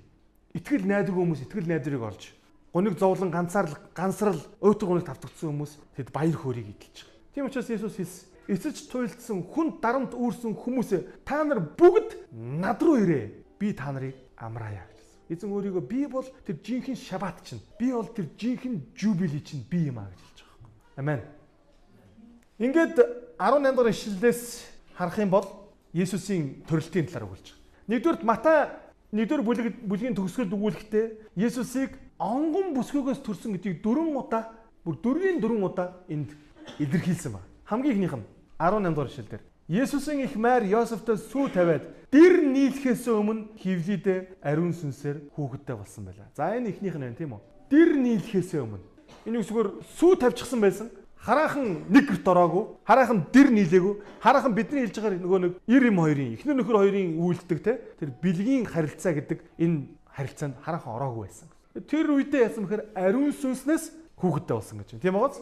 Итгэл 0.53 0.85
найдвар 0.87 1.17
хүмүүс 1.17 1.43
итгэл 1.45 1.67
найдварыг 1.67 2.03
олж 2.03 2.23
гуниг 2.73 2.99
зовлон 2.99 3.31
ганцаарл 3.31 3.75
гансрал 3.93 4.39
өөтөр 4.61 4.87
гуниг 4.87 5.05
тавтагдсан 5.05 5.49
хүмүүс 5.49 5.73
тэд 5.97 6.13
баяр 6.13 6.37
хөөргийг 6.37 6.69
эдэлж 6.69 6.97
байгаа. 7.01 7.33
Тийм 7.33 7.45
учраас 7.49 7.69
Есүс 7.69 7.97
хэлсэн 7.97 8.29
эцэж 8.49 8.89
туйлдсан 8.89 9.45
хүн 9.45 9.77
дарамт 9.81 10.13
үүрсэн 10.13 10.53
хүмүүсээ 10.57 11.25
та 11.25 11.45
нар 11.45 11.61
бүгд 11.61 12.33
над 12.33 12.81
руу 12.81 12.97
ирээ. 12.97 13.45
Би 13.61 13.73
та 13.73 13.93
нарыг 13.93 14.17
амраая 14.37 14.85
гэсэн. 14.89 15.17
Эзэн 15.29 15.53
өөрийгөө 15.53 15.83
би 15.85 16.05
бол 16.09 16.25
тэр 16.45 16.57
жинхэнэ 16.57 16.97
шабат 16.97 17.45
чинь. 17.45 17.61
Би 17.77 17.93
бол 17.93 18.09
тэр 18.09 18.29
жинхэнэ 18.37 18.97
жубили 18.97 19.41
чинь 19.41 19.65
би 19.69 19.89
юм 19.89 20.01
а 20.01 20.09
гэж 20.09 20.17
хэлж 20.17 20.39
байгаа. 20.45 20.69
Амен. 20.97 21.21
Ингээд 22.57 22.95
18 23.37 23.75
дахь 23.75 23.93
ишлэлээс 23.93 24.41
харах 24.97 25.17
юм 25.17 25.29
бол 25.29 25.45
Есүсийн 25.93 26.65
төрөлтийн 26.69 27.09
талаар 27.09 27.29
өгүүлж. 27.29 27.58
Нэгдүгээр 27.89 28.21
Матай 28.21 28.69
нэгдүгээр 29.17 29.41
бүлэг 29.41 29.67
бүлгийн 29.81 30.13
төгсгөлд 30.13 30.53
өгүүлэхдээ 30.53 31.05
Есүсийг 31.41 31.97
онгон 32.21 32.77
бүсгүйгээс 32.77 33.25
төрсөн 33.25 33.57
гэдгийг 33.57 33.81
дөрвөн 33.81 34.13
удаа 34.13 34.53
бүр 34.85 35.01
дөрвийн 35.01 35.41
дөрвөн 35.41 35.65
удаа 35.65 36.05
энд 36.05 36.29
илэрхийлсэн 36.77 37.33
ба. 37.33 37.41
Хамгийн 37.65 37.97
ихнийх 37.97 38.13
нь 38.13 38.25
18 38.61 38.93
дугаар 38.93 39.09
ишлэлдэр 39.09 39.41
Есүсийн 39.69 40.21
их 40.21 40.37
майр 40.37 40.69
Йосефтэй 40.69 41.17
сүү 41.17 41.49
тавиад 41.49 41.89
дэр 42.13 42.45
нийлэхээс 42.45 43.09
өмнө 43.09 43.57
хевлидэ 43.57 44.37
ариун 44.45 44.73
сүнсээр 44.73 45.33
хүүхэдтэй 45.33 45.73
болсон 45.73 46.05
байлаа. 46.05 46.29
За 46.37 46.53
энэ 46.53 46.69
ихнийх 46.69 46.93
нь 46.93 47.05
байна 47.09 47.17
тийм 47.17 47.33
үү? 47.33 47.41
Дэр 47.73 47.89
нийлэхээс 47.97 48.53
өмнө. 48.53 48.85
Энэ 49.25 49.41
үгээр 49.41 49.69
сүү 49.97 50.13
тавьчихсан 50.21 50.61
байсан 50.61 50.93
хараахан 51.19 51.85
нэг 51.91 52.05
гэрт 52.07 52.27
ороогүй, 52.27 52.63
хараахан 52.87 53.19
дэр 53.33 53.49
нийлээгүй, 53.51 53.93
хараахан 54.23 54.53
бидний 54.55 54.87
хэлж 54.87 54.95
байгаа 54.99 55.19
нөгөө 55.19 55.39
нэг 55.43 55.53
90 55.67 55.91
юм 55.91 55.99
хоёрын 55.99 56.33
эхнэр 56.39 56.57
нөхөр 56.63 56.77
хоёрын 56.79 57.09
үйлддэг 57.19 57.59
те 57.59 57.73
тэр 57.99 58.09
бэлгийн 58.23 58.63
харилцаа 58.63 59.13
гэдэг 59.19 59.39
энэ 59.59 59.77
харилцаанд 60.15 60.55
хараахан 60.63 60.95
ороогүй 60.95 61.27
байсан. 61.27 61.47
Тэр 61.75 62.15
үедээ 62.15 62.47
яасан 62.47 62.63
бэхээр 62.65 62.83
ариун 62.95 63.35
сүнснээс 63.35 63.91
хүүхэдтэй 64.15 64.55
болсон 64.55 64.79
гэж 64.79 64.87
байна. 64.95 65.03
Тийм 65.03 65.13
байгааз? 65.19 65.37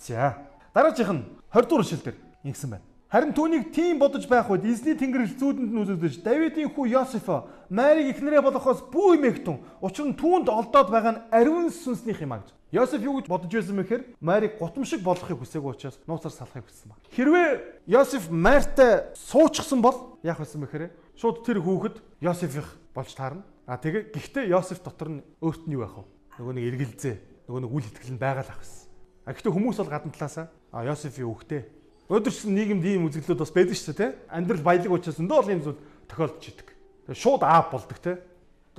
За. 0.00 0.36
Дараагийнх 0.72 1.12
нь 1.12 1.22
20 1.52 1.68
дугаар 1.68 1.84
шил 1.84 2.02
дээр 2.02 2.16
ингэсэн 2.44 2.70
байна. 2.72 2.87
Харин 3.08 3.32
түүнийг 3.32 3.70
тийм 3.72 3.96
бодож 3.96 4.28
байх 4.28 4.50
үед 4.52 4.68
эзний 4.68 4.92
тэнгэр 4.92 5.32
зүүдэнд 5.40 5.72
нь 5.72 5.80
үзэгдэж 5.80 6.20
Давидын 6.20 6.68
хүү 6.68 6.92
Йосефо 6.92 7.48
Марийг 7.72 8.12
эхнэрээ 8.12 8.44
болохоос 8.44 8.84
бүү 8.92 9.16
эмэгтэн 9.16 9.56
учир 9.80 10.12
нь 10.12 10.12
түүнд 10.12 10.52
олдоод 10.52 10.92
байгаа 10.92 11.12
нь 11.16 11.22
ариун 11.32 11.72
сүнснийх 11.72 12.20
юм 12.20 12.36
а 12.36 12.44
гэж. 12.44 12.52
Йосеф 12.68 13.00
юу 13.00 13.16
гэж 13.16 13.32
бодож 13.32 13.48
байсан 13.48 13.80
мэхээр 13.80 14.02
Марийг 14.20 14.60
гутамшиг 14.60 15.00
болгохыг 15.00 15.40
хүсээгүй 15.40 15.72
учраас 15.72 15.96
нууцаар 16.04 16.36
салахыг 16.36 16.68
хүссэн 16.68 16.92
баг. 16.92 17.00
Хэрвээ 17.16 17.48
Йосеф 17.88 18.28
Мартай 18.28 19.08
суучихсан 19.16 19.80
бол 19.80 20.20
яах 20.20 20.44
байсан 20.44 20.60
мэхээр 20.68 20.92
шууд 21.16 21.48
тэр 21.48 21.64
хүүхэд 21.64 21.96
Йосефих 22.20 22.76
болж 22.92 23.16
таарна. 23.16 23.40
А 23.64 23.80
тэгээ 23.80 24.12
гэхдээ 24.12 24.52
Йосеф 24.52 24.84
дотор 24.84 25.08
нь 25.08 25.24
өөрт 25.40 25.64
нь 25.64 25.80
юу 25.80 25.88
байх 25.88 25.96
вэ? 25.96 26.04
Нөгөө 26.44 26.54
нэг 26.60 26.64
эргэлзээ, 26.76 27.16
нөгөө 27.48 27.60
нэг 27.64 27.72
үл 27.72 27.88
итгэл 27.88 28.12
нь 28.12 28.20
байгаа 28.20 28.44
л 28.44 28.52
ах 28.52 28.60
байсан. 28.60 28.92
А 29.24 29.32
гэхдээ 29.32 29.52
хүмүүс 29.56 29.80
бол 29.80 29.92
гадна 29.96 30.12
талаасаа 30.12 30.52
а 30.72 30.84
Йосефийн 30.84 31.24
хүүхдээ 31.24 31.77
Өдөрсөн 32.08 32.56
нийгэмд 32.56 32.84
ийм 32.88 33.04
үзэгдлүүд 33.12 33.40
бас 33.44 33.52
байдаг 33.52 33.76
шүү 33.76 33.92
дээ, 33.92 34.00
тэ? 34.00 34.16
Амьдрал 34.32 34.64
баялаг 34.64 34.92
учраас 34.96 35.20
өндөө 35.20 35.38
олон 35.44 35.54
юм 35.60 35.62
зүйл 35.64 35.80
тохиолдож 36.08 36.44
идэг. 36.48 36.68
Тэгээ 37.04 37.20
шууд 37.20 37.42
аав 37.44 37.68
болдог, 37.68 37.98
тэ? 38.00 38.24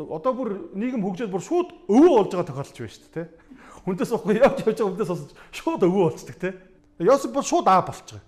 Одоо 0.02 0.34
бүр 0.34 0.50
нийгэм 0.74 1.06
хөгжөөд 1.06 1.30
бүр 1.30 1.44
шууд 1.46 1.70
өвөө 1.86 2.10
болж 2.10 2.32
байгаа 2.34 2.50
тохиолдож 2.50 2.80
байна 2.82 2.90
шүү 2.90 3.06
дээ, 3.06 3.14
тэ? 3.14 3.30
Хүндээс 3.86 4.12
уухгүй 4.18 4.34
явж 4.42 4.58
явж 4.66 4.78
байгаа 4.82 4.90
хүндээс 4.90 5.10
сонсож 5.14 5.32
шууд 5.54 5.82
өвөө 5.86 6.04
болцдог, 6.10 6.38
тэ? 6.42 6.58
Йосеф 6.98 7.30
бол 7.30 7.46
шууд 7.46 7.68
аав 7.70 7.86
болчих. 7.86 8.22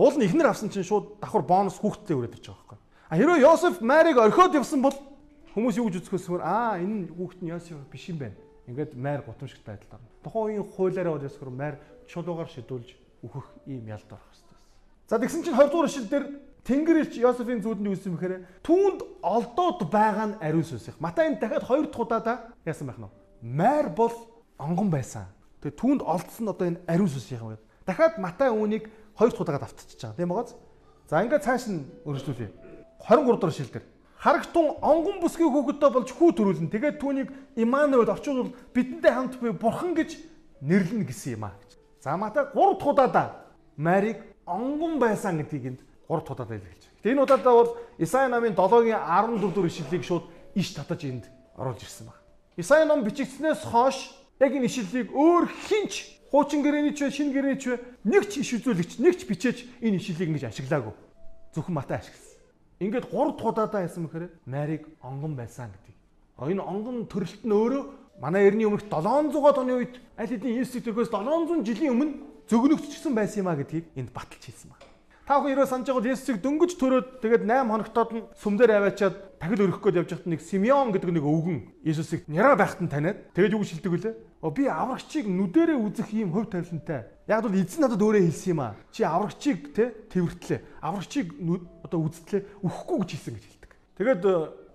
Уул 0.00 0.16
нь 0.16 0.24
ихнэр 0.24 0.48
авсан 0.48 0.72
чинь 0.72 0.86
шууд 0.86 1.20
давхар 1.20 1.44
бонус 1.44 1.76
хүүхдтэй 1.76 2.16
өрөөд 2.16 2.40
ирж 2.40 2.48
байгаа 2.48 2.64
байхгүй. 2.72 2.78
А 3.12 3.14
хэрвээ 3.20 3.44
Йосеф 3.44 3.84
Марийг 3.84 4.16
орхиод 4.16 4.56
явсан 4.56 4.80
бол 4.80 4.96
хүмүүс 5.52 5.76
юу 5.76 5.92
гэж 5.92 6.08
үзэхөөсгөр 6.08 6.40
аа 6.40 6.80
энэ 6.80 7.12
хүүхд 7.12 7.44
нь 7.44 7.50
Йосеф 7.52 7.82
биш 7.92 8.08
юм 8.08 8.22
байна. 8.22 8.38
Ингээд 8.70 8.94
Мар 8.94 9.26
гутамшигт 9.26 9.66
байдалд 9.66 9.98
орно. 9.98 10.08
Тухайн 10.22 10.62
үеийн 10.62 10.66
хуулиараа 10.70 11.18
бол 11.18 11.26
ясгэр 11.26 11.50
Мар 11.50 11.74
чулуугаар 12.06 12.46
шидүүлж 12.46 13.07
өөхөх 13.22 13.46
ийм 13.66 13.86
ялд 13.88 14.08
орох 14.12 14.28
хэрэгтэй. 14.30 14.58
За 15.08 15.18
тэгсэн 15.18 15.42
чинь 15.44 15.56
20 15.56 15.72
дугаар 15.72 15.88
шил 15.90 16.06
дээр 16.08 16.26
Тэнгэр 16.68 16.96
элч 17.00 17.16
Йосефийн 17.16 17.64
зүудэнд 17.64 17.88
үүсэн 17.88 18.12
бэхээр 18.12 18.44
түүнд 18.60 19.00
олдоод 19.24 19.88
байгаа 19.88 20.26
нь 20.36 20.38
ариун 20.44 20.68
сүнсэх. 20.68 21.00
Матай 21.00 21.32
энэ 21.32 21.40
дахиад 21.40 21.64
хоёр 21.64 21.88
дахь 21.88 22.04
удаадаа 22.04 22.36
яасан 22.68 22.92
байх 22.92 23.00
нь 23.00 23.08
вэ? 23.08 23.16
Майр 23.40 23.88
бол 23.88 24.12
онгон 24.60 24.92
байсан. 24.92 25.32
Тэгээ 25.64 25.80
түүнд 25.80 26.02
олдсон 26.04 26.52
одоо 26.52 26.66
энэ 26.68 26.84
ариун 26.84 27.08
сүнс 27.08 27.32
юм 27.32 27.56
байна. 27.56 27.64
Дахиад 27.88 28.20
Матай 28.20 28.52
үүнийг 28.52 28.84
хоёр 29.16 29.32
дахь 29.32 29.40
удаага 29.40 29.64
давтчихж 29.64 29.96
байгаа. 29.96 30.16
Тийм 30.20 30.28
байгааз. 30.28 30.50
За 31.08 31.24
ингээд 31.24 31.46
цааш 31.48 31.64
нь 31.72 31.88
өргөжлүүлье. 32.04 32.52
23 33.00 33.40
дугаар 33.40 33.56
шилдэр. 33.56 33.84
Харагтун 34.18 34.76
онгон 34.82 35.24
бүсгийн 35.24 35.48
хүүхэдтэй 35.48 35.90
болж 35.94 36.10
хүү 36.12 36.30
төрүүлнэ. 36.36 36.68
Тэгээд 36.68 37.00
түүнийг 37.00 37.28
Имануэл 37.56 38.12
орчуулбал 38.12 38.52
бидэнтэй 38.76 39.12
хамт 39.14 39.40
буй 39.40 39.56
бурхан 39.56 39.94
гэж 39.94 40.20
нэрлэнэ 40.60 41.06
гэсэн 41.06 41.38
юм 41.38 41.46
аа 41.46 41.54
гэж. 41.54 41.77
За 42.00 42.16
Матай 42.16 42.44
3 42.54 42.78
дахь 42.78 42.86
удаадаа 42.86 43.44
Марийг 43.76 44.18
онгон 44.46 44.98
байсан 44.98 45.38
гэдгийг 45.38 45.64
энд 45.66 45.80
3 46.08 46.20
дахь 46.22 46.30
удаадаа 46.30 46.56
илэрхийлж 46.56 46.84
байна. 46.86 46.96
Гэтэ 46.98 47.10
энэ 47.10 47.22
удаадаа 47.22 47.54
бол 47.54 47.76
Исаи 47.98 48.28
намын 48.28 48.54
7-гийн 48.54 49.02
14 49.02 49.40
дугаар 49.40 49.66
ишлэлийг 49.66 50.04
шууд 50.04 50.24
иш 50.54 50.74
татаж 50.74 51.04
энд 51.04 51.24
оруулж 51.56 51.82
ирсэн 51.82 52.06
байна. 52.06 52.22
Исаи 52.56 52.84
ном 52.86 53.02
бичигдснээс 53.02 53.62
хойш 53.66 54.14
яг 54.38 54.52
энэ 54.54 54.66
ишлэлийг 54.66 55.10
өөр 55.10 55.50
хинч 55.66 55.92
хуучин 56.30 56.62
гэрээний 56.62 56.94
ч 56.94 57.10
шинэ 57.10 57.34
гэрээний 57.34 57.58
ч 57.58 57.66
нэг 58.04 58.30
ч 58.30 58.46
иш 58.46 58.50
үзүүлэгч 58.62 59.02
нэг 59.02 59.14
ч 59.18 59.26
бичээч 59.26 59.58
энэ 59.82 59.98
ишлэлийг 59.98 60.30
ингэж 60.38 60.44
ашиглаагүй. 60.54 60.94
Зөвхөн 61.54 61.74
Матай 61.74 61.98
ашигласан. 61.98 62.38
Ингээд 62.78 63.10
3 63.10 63.34
дахь 63.34 63.46
удаадаа 63.46 63.82
яасан 63.82 64.06
мэхээр 64.06 64.30
Марийг 64.46 64.86
онгон 65.02 65.34
байсан 65.34 65.74
гэдэг. 65.74 65.94
Энэ 66.38 66.62
онгон 66.62 67.10
төрөлт 67.10 67.42
нь 67.42 67.50
өөрөө 67.50 67.82
манай 68.20 68.48
эртний 68.50 68.66
өмнөх 68.66 68.86
700-аад 68.90 69.58
оны 69.62 69.72
үед 69.78 69.94
аль 70.18 70.30
хэдийн 70.30 70.62
Есүс 70.62 70.82
төрхөөс 70.82 71.10
700 71.14 71.62
жилийн 71.62 71.94
өмнө 71.94 72.12
зөгнөгдчихсэн 72.50 73.14
байсан 73.14 73.46
юм 73.46 73.48
а 73.48 73.58
гэдгийг 73.58 73.86
энд 73.94 74.10
баталж 74.10 74.42
хэлсэн 74.42 74.70
байна. 74.74 74.88
Та 75.28 75.36
бүхэн 75.38 75.54
ерөө 75.54 75.68
санаж 75.68 75.86
байгаа 75.92 76.12
Есүсийг 76.16 76.40
дөнгөж 76.40 76.72
төрөөд 76.80 77.08
тэгээд 77.20 77.44
8 77.44 77.68
хоногтоод 77.68 78.10
нь 78.16 78.24
сүмдэр 78.40 78.70
аваачаад 78.80 79.16
дахил 79.36 79.64
өргөх 79.68 79.84
гээд 79.84 80.00
явж 80.00 80.10
байхад 80.16 80.30
нэг 80.32 80.40
Симеон 80.40 80.88
гэдэг 80.88 81.12
нэг 81.12 81.24
өвгөн 81.28 81.58
Есүсийг 81.84 82.24
няраа 82.32 82.56
байхад 82.56 82.80
нь 82.80 82.88
таниад 82.88 83.28
тэгээд 83.36 83.52
юу 83.52 83.60
хэлдэг 83.60 83.92
вүлээ? 83.92 84.14
Оо 84.40 84.50
би 84.50 84.64
аврагчийг 84.64 85.28
нүдэрээ 85.28 85.76
үзэх 85.76 86.16
ийм 86.16 86.32
хөв 86.32 86.48
тавилантай. 86.48 87.12
Яг 87.28 87.44
бол 87.44 87.60
эзэн 87.60 87.84
надад 87.84 88.00
өөрөө 88.00 88.24
хэлсэн 88.24 88.50
юм 88.56 88.60
аа. 88.64 88.72
Чи 88.88 89.04
аврагчийг 89.04 89.76
те 89.76 89.92
тэрвэртлээ. 90.08 90.64
Аврагчийг 90.80 91.28
одоо 91.84 92.00
үзтлээ 92.08 92.40
өхгүй 92.64 92.96
гэж 93.04 93.10
хэлсэн 93.12 93.34
гэж 93.36 93.44
хэлдэг. 93.44 93.70
Тэгээд 94.00 94.22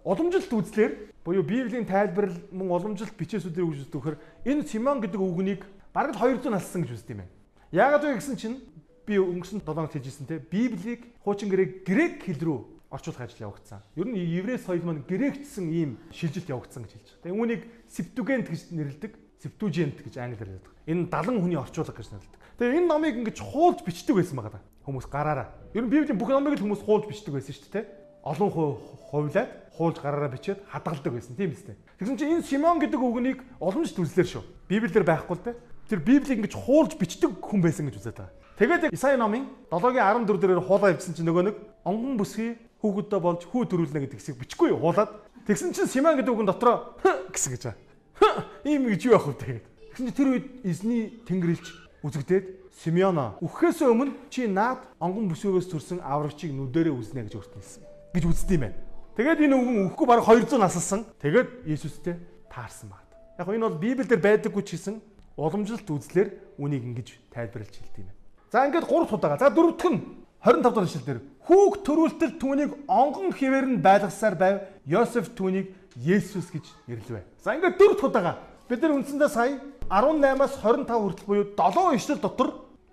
уламжилт 0.03 0.51
үзлэр 0.51 0.91
буюу 1.24 1.43
Библийн 1.43 1.88
тайлбарл 1.88 2.36
мөн 2.51 2.69
уламжилт 2.72 3.15
бичээсүүдээр 3.15 3.67
үгж 3.67 3.79
үздэг 3.88 3.95
вөхөр 3.95 4.17
энэ 4.43 4.67
Симеон 4.67 5.00
гэдэг 5.00 5.19
өвгөнийг 5.19 5.63
бараг 5.95 6.19
200 6.19 6.51
алсан 6.51 6.83
гэж 6.83 6.91
үздэг 7.00 7.15
юм 7.15 7.24
байна. 7.24 7.33
Яагаад 7.72 8.03
вэ 8.03 8.19
гэсэн 8.19 8.36
чинь 8.36 8.60
би 9.07 9.15
өнгөрсөн 9.15 9.63
7 9.63 9.72
хоногт 9.72 9.95
хэлжсэн 9.95 10.27
те 10.27 10.43
Библийг 10.43 11.07
хуучин 11.24 11.48
грек 11.48 11.88
грек 11.88 12.27
хэл 12.27 12.43
рүү 12.43 12.60
орчуулах 12.91 13.25
ажил 13.25 13.48
явагдсан. 13.48 13.81
Ер 13.95 14.07
нь 14.07 14.19
еврей 14.19 14.60
соёл 14.60 14.83
маань 14.83 15.07
грекчсэн 15.07 15.72
ийм 15.72 15.98
шилжилт 16.12 16.51
явагдсан 16.51 16.83
гэж 16.83 16.91
хэлж 16.93 17.07
байгаа. 17.07 17.24
Тэгээ 17.24 17.39
үүнийг 17.39 17.62
Септугент 17.89 18.48
гэж 18.51 18.62
нэрлэдэг. 18.69 19.12
Септужент 19.41 19.98
гэж 20.03 20.15
англиар 20.22 20.51
хэлдэг. 20.55 20.74
Энэ 20.88 21.10
70 21.10 21.41
хүний 21.41 21.57
орчуулга 21.57 21.95
гэж 21.95 22.10
нэрлэдэг. 22.13 22.39
Тэгээ 22.60 22.77
энэ 22.79 22.88
номыг 22.88 23.15
ингэж 23.17 23.38
хуулж 23.41 23.81
бичдэг 23.83 24.15
байсан 24.15 24.38
байгаа 24.38 24.62
даа. 24.62 24.63
Хүмүүс 24.86 25.07
гараараа. 25.10 25.48
Ер 25.74 25.83
нь 25.83 25.91
Библийн 25.91 26.19
бүх 26.19 26.29
номыг 26.29 26.53
л 26.53 26.63
хүмүүс 26.63 26.86
хуулж 26.86 27.10
бичдэг 27.10 27.33
байсан 27.33 27.51
шүү 27.51 27.74
дээ. 27.74 28.02
Олон 28.24 28.50
хувлаад 29.12 29.51
хуулж 29.75 29.98
гараараа 30.00 30.32
бичээд 30.32 30.63
хадгалдаг 30.70 31.13
байсан 31.13 31.36
тийм 31.36 31.51
үстэй. 31.51 31.75
Тэгсэн 32.00 32.18
чинь 32.18 32.34
энэ 32.39 32.48
Симеон 32.48 32.80
гэдэг 32.80 33.01
үгнийг 33.01 33.44
уламжлалт 33.60 34.00
үзлэр 34.06 34.27
шүү. 34.30 34.44
Библиэр 34.70 35.03
байхгүй 35.03 35.36
л 35.36 35.44
дээ. 35.44 35.56
Тэр 35.89 36.00
Библийг 36.00 36.39
ингэж 36.39 36.53
хуулж 36.56 36.96
бичдэг 36.96 37.42
хүн 37.42 37.60
байсан 37.60 37.89
гэж 37.89 38.00
байгаа. 38.00 38.30
Тэгээд 38.58 38.94
Исаи 38.94 39.18
номын 39.18 39.50
7-гийн 39.74 40.30
14 40.30 40.39
дээр 40.39 40.62
хуулаа 40.62 40.94
явьсан 40.94 41.18
чинь 41.18 41.25
нөгөө 41.25 41.44
нэг 41.50 41.56
онгон 41.84 42.22
бүсгий 42.22 42.56
хүүхэдтэй 42.86 43.20
болж 43.20 43.42
хүү 43.50 43.63
төрүүлнэ 43.65 44.00
гэдэг 44.06 44.20
хэсэг 44.22 44.38
бичихгүй 44.38 44.72
юу 44.72 44.80
хуулаад. 44.80 45.10
Тэгсэн 45.50 45.74
чинь 45.74 45.89
Симеон 45.89 46.22
гэдэг 46.22 46.32
үгэн 46.38 46.48
дотроо 46.48 46.94
гэсэн 47.34 47.58
гэж 47.58 47.63
байгаа. 47.74 48.46
Ийм 48.63 48.88
гэж 48.94 49.01
юу 49.10 49.18
явах 49.18 49.34
вэ 49.34 49.42
тэгээд. 49.42 49.65
Тэгсэн 49.89 50.06
чинь 50.06 50.15
тэр 50.15 50.30
үед 50.38 50.46
эзний 50.63 51.03
тэнгэрлж 51.25 51.65
үзэгдээд 52.06 52.46
Симеона 52.77 53.42
үхэхээс 53.42 53.84
өмнө 53.89 54.13
чи 54.30 54.46
наад 54.46 54.86
онгон 55.01 55.34
бүсгээс 55.34 55.68
төрсэн 55.74 56.00
аврагчийг 56.06 56.53
нүдэрээ 56.53 56.94
үзнэ 56.94 57.25
гэж 57.25 57.42
өөртөө 57.42 57.58
хэлсэн. 57.58 57.92
Гэж 58.13 58.24
үздэг 58.29 58.55
юм 58.55 58.63
байна. 58.70 58.77
Тэгээд 59.17 59.39
энэ 59.46 59.55
үгэн 59.58 59.77
үхэхгүй 59.89 60.08
бараг 60.08 60.25
200 60.25 60.58
насалсан. 60.62 61.05
Тэгээд 61.22 61.65
Есүстэй 61.65 62.15
таарсан 62.50 62.89
байна. 62.93 63.10
Яг 63.38 63.50
энэ 63.50 63.65
бол 63.65 63.82
Библиэлд 63.82 64.22
байдаггүй 64.22 64.63
ч 64.65 64.77
гэсэн 64.77 65.01
уламжлалт 65.38 65.89
үзлэр 65.89 66.29
үнийг 66.62 66.84
ингэж 66.86 67.08
тайлбарлаж 67.34 67.74
хэлдэг 67.74 68.01
юм 68.01 68.10
байна. 68.10 68.22
За 68.53 68.65
ингээд 68.70 68.86
3 68.86 69.13
удаага. 69.13 69.38
За 69.41 69.50
дөрөвдөх 69.50 69.89
нь 69.89 70.01
25 70.46 70.62
дахь 70.62 70.86
ишлэл 70.86 71.08
дээр 71.10 71.22
хүүг 71.46 71.74
төрүүлтэл 71.82 72.34
түүнийг 72.38 72.72
онгон 72.86 73.34
хിവэр 73.34 73.65
нь 73.74 73.82
байлгасаар 73.82 74.36
байв. 74.38 74.55
Йосеф 74.86 75.34
түүнийг 75.34 75.74
Есүс 75.98 76.50
гэж 76.53 76.65
нэрлэвэ. 76.86 77.25
За 77.41 77.53
ингээд 77.58 77.77
дөрөв 77.77 78.01
удаага. 78.01 78.38
Бид 78.70 78.82
нар 78.82 78.98
үндсэндээ 78.98 79.29
сая 79.29 79.62
18-аас 79.89 80.58
25 80.62 80.89
хүртэл 80.89 81.27
буюу 81.29 81.46
7 81.53 81.98
ишлэл 81.98 82.22
дотор 82.22 82.50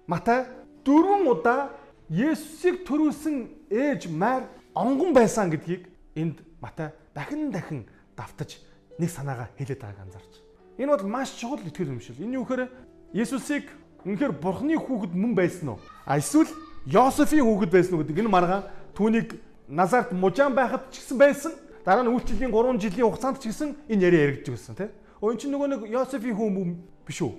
Матай 0.06 0.46
дөрвөн 0.84 1.28
удаа 1.28 1.70
Есүсийг 2.10 2.82
төрүүлсэн 2.84 3.70
ээж 3.70 4.10
Мар 4.10 4.50
онгон 4.74 5.14
байсан 5.14 5.50
гэдгийг 5.50 5.88
энд 6.14 6.42
Матай 6.60 6.92
дахин 7.14 7.50
дахин 7.50 7.86
давтаж 8.16 8.60
нэг 8.98 9.10
санаагаа 9.10 9.48
хэлээд 9.56 9.80
байгааг 9.80 10.04
анзаарч. 10.04 10.32
Энэ 10.78 10.92
бол 10.92 11.06
маш 11.08 11.32
чухал 11.38 11.60
итгэл 11.64 11.92
юм 11.96 12.00
шиг. 12.00 12.20
Энэ 12.20 12.36
юу 12.36 12.44
гэхээр 12.44 12.68
Есүсийг 13.12 13.66
Үнэхээр 14.04 14.32
бурхны 14.32 14.76
хүүхэд 14.80 15.12
мөн 15.12 15.34
байсан 15.36 15.76
уу? 15.76 15.78
А 16.08 16.16
эсвэл 16.16 16.48
Йосефийн 16.88 17.44
хүүхэд 17.44 17.72
байсан 17.72 17.94
уу 17.94 18.00
гэдэг 18.00 18.24
энэ 18.24 18.32
маргаан 18.32 18.64
түүнийг 18.96 19.36
Назарт 19.68 20.10
мужаан 20.16 20.56
байхад 20.56 20.88
ч 20.88 21.04
гэсэн 21.04 21.18
байсан. 21.20 21.52
Дараа 21.84 22.02
нь 22.02 22.10
үйлчлэлийн 22.10 22.48
3 22.48 22.80
жилийн 22.80 23.06
хугацаанд 23.06 23.44
ч 23.44 23.52
гэсэн 23.52 23.76
энэ 23.92 24.04
яриа 24.08 24.24
яригдж 24.32 24.48
байсан 24.56 24.74
тий. 24.74 24.88
Өө 25.20 25.36
эн 25.36 25.38
чинь 25.38 25.52
нөгөө 25.52 25.68
нэг 25.68 25.80
Йосефийн 25.92 26.36
хүн 26.36 26.80
биш 27.04 27.20
үү? 27.20 27.32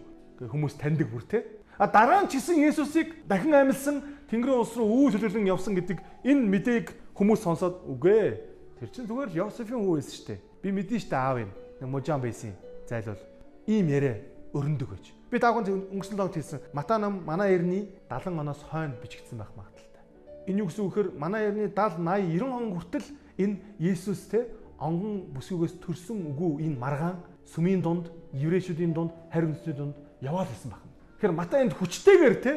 Хүмүүс 0.46 0.78
таньдаг 0.78 1.10
бүр 1.10 1.26
тий. 1.26 1.42
А 1.82 1.90
дараа 1.90 2.22
нь 2.24 2.30
ч 2.30 2.38
гэсэн 2.38 2.62
Есүсийг 2.62 3.26
дахин 3.26 3.58
амьлсан 3.58 4.06
Тэнгэрийн 4.30 4.62
улс 4.62 4.78
руу 4.78 5.10
үйл 5.10 5.18
төлөвлөн 5.18 5.50
явсан 5.50 5.74
гэдэг 5.74 5.98
энэ 6.24 6.46
мэдээг 6.46 6.86
хүмүүс 7.22 7.44
сонсоод 7.46 7.86
үгүй. 7.86 8.34
Тэр 8.82 8.90
чинь 8.90 9.06
зүгээр 9.06 9.38
Йосефийн 9.38 9.78
хүү 9.78 10.02
байсан 10.02 10.14
шүү 10.18 10.26
дээ. 10.26 10.40
Би 10.66 10.70
мэдэн 10.74 10.98
дээ 11.06 11.22
аав 11.22 11.38
юм. 11.38 11.52
Нэг 11.78 11.90
мужаан 11.94 12.22
байсан. 12.22 12.58
Зайлвал 12.90 13.22
ийм 13.70 13.94
яриа 13.94 14.18
өрнөдөг 14.58 14.90
байж. 14.90 15.14
Би 15.30 15.38
таахан 15.38 15.70
өнгөрсөн 15.70 16.18
логт 16.18 16.34
хэлсэн. 16.34 16.66
Мата 16.74 16.98
нам 16.98 17.22
манай 17.22 17.54
эртний 17.54 17.94
70 18.10 18.42
оноос 18.42 18.66
хойно 18.66 18.98
бичигдсэн 18.98 19.38
байх 19.38 19.54
магадaltaй. 19.54 20.02
Энэ 20.50 20.66
юу 20.66 20.68
гэсэн 20.74 20.82
үг 20.82 20.98
вэхээр 20.98 21.10
манай 21.14 21.46
эртний 21.46 21.70
70 21.70 22.02
80 22.02 22.42
90 22.42 22.58
он 22.58 22.66
хүртэл 22.74 23.08
энэ 23.38 23.56
Есүс 23.78 24.26
те 24.26 24.50
онгон 24.82 25.30
бүсгүйгээс 25.38 25.78
төрсөн 25.78 26.26
үгүй 26.26 26.66
энэ 26.66 26.82
маргаан 26.82 27.22
сүмийн 27.54 27.86
дунд, 27.86 28.10
еврейчүүдийн 28.34 28.98
дунд, 28.98 29.14
харин 29.30 29.54
үсний 29.54 29.78
дунд 29.78 29.94
яваал 30.26 30.50
хэлсэн 30.50 30.74
байна. 30.74 30.90
Тэгэхээр 31.22 31.38
Мата 31.38 31.62
энд 31.62 31.78
хүчтэйгээр 31.78 32.36
те 32.42 32.52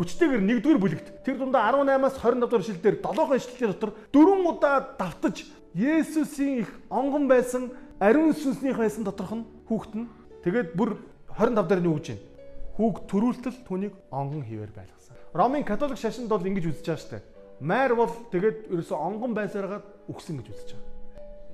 хүчтэйгээр 0.00 0.40
нэгдүгээр 0.40 0.80
бүлэгт 0.80 1.08
тэр 1.28 1.36
дундаа 1.36 1.68
18-аас 1.76 2.16
25 2.24 2.40
дугаар 2.40 2.64
шилдээр 2.64 2.96
7 3.04 3.36
ишлэлийн 3.36 3.72
дотор 3.76 3.90
дөрвөн 4.08 4.48
удаа 4.48 4.96
давтаж 4.96 5.44
Есүсийн 5.76 6.64
их 6.64 6.70
онгон 6.88 7.28
байсан 7.28 7.68
ариун 8.00 8.32
сүнсний 8.32 8.72
байсан 8.72 9.04
доторх 9.04 9.36
нь 9.36 9.44
хүүхэд 9.68 9.92
нь 10.00 10.08
тэгээд 10.40 10.72
бүр 10.72 10.96
25 11.36 11.68
дээр 11.68 11.80
нь 11.84 11.88
юу 11.92 12.00
гэж 12.00 12.06
байна? 12.16 12.24
Хүүг 12.80 12.96
төрүүлтэл 13.12 13.58
түүнийг 13.68 13.94
онгон 14.08 14.40
хിവэр 14.40 14.72
байлгасан. 14.72 15.14
Ромын 15.36 15.68
католик 15.68 16.00
шашинд 16.00 16.32
бол 16.32 16.40
ингэж 16.40 16.64
үзэж 16.80 16.86
байгаа 16.88 17.20
дээ. 17.20 17.28
Майр 17.60 17.92
бол 17.92 18.08
тэгээд 18.32 18.72
ерөөсө 18.72 18.96
онгон 18.96 19.36
байсараад 19.36 19.84
үгсэн 20.08 20.40
гэж 20.40 20.48
үзэж 20.48 20.68
байгаа. 20.80 20.90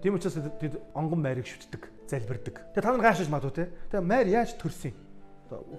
Тийм 0.06 0.14
учраас 0.14 0.38
тэд 0.38 0.78
онгон 0.94 1.18
майрыг 1.18 1.50
шүтдэг, 1.50 1.82
залбирдаг. 2.06 2.62
Тэгээ 2.72 2.84
та 2.86 2.94
нар 2.94 3.02
гайшиж 3.10 3.26
мадуу 3.26 3.50
те. 3.50 3.74
Тэгээ 3.90 4.06
майр 4.06 4.26
яаж 4.30 4.54
төрсөн 4.54 4.94
юм? 4.94 5.05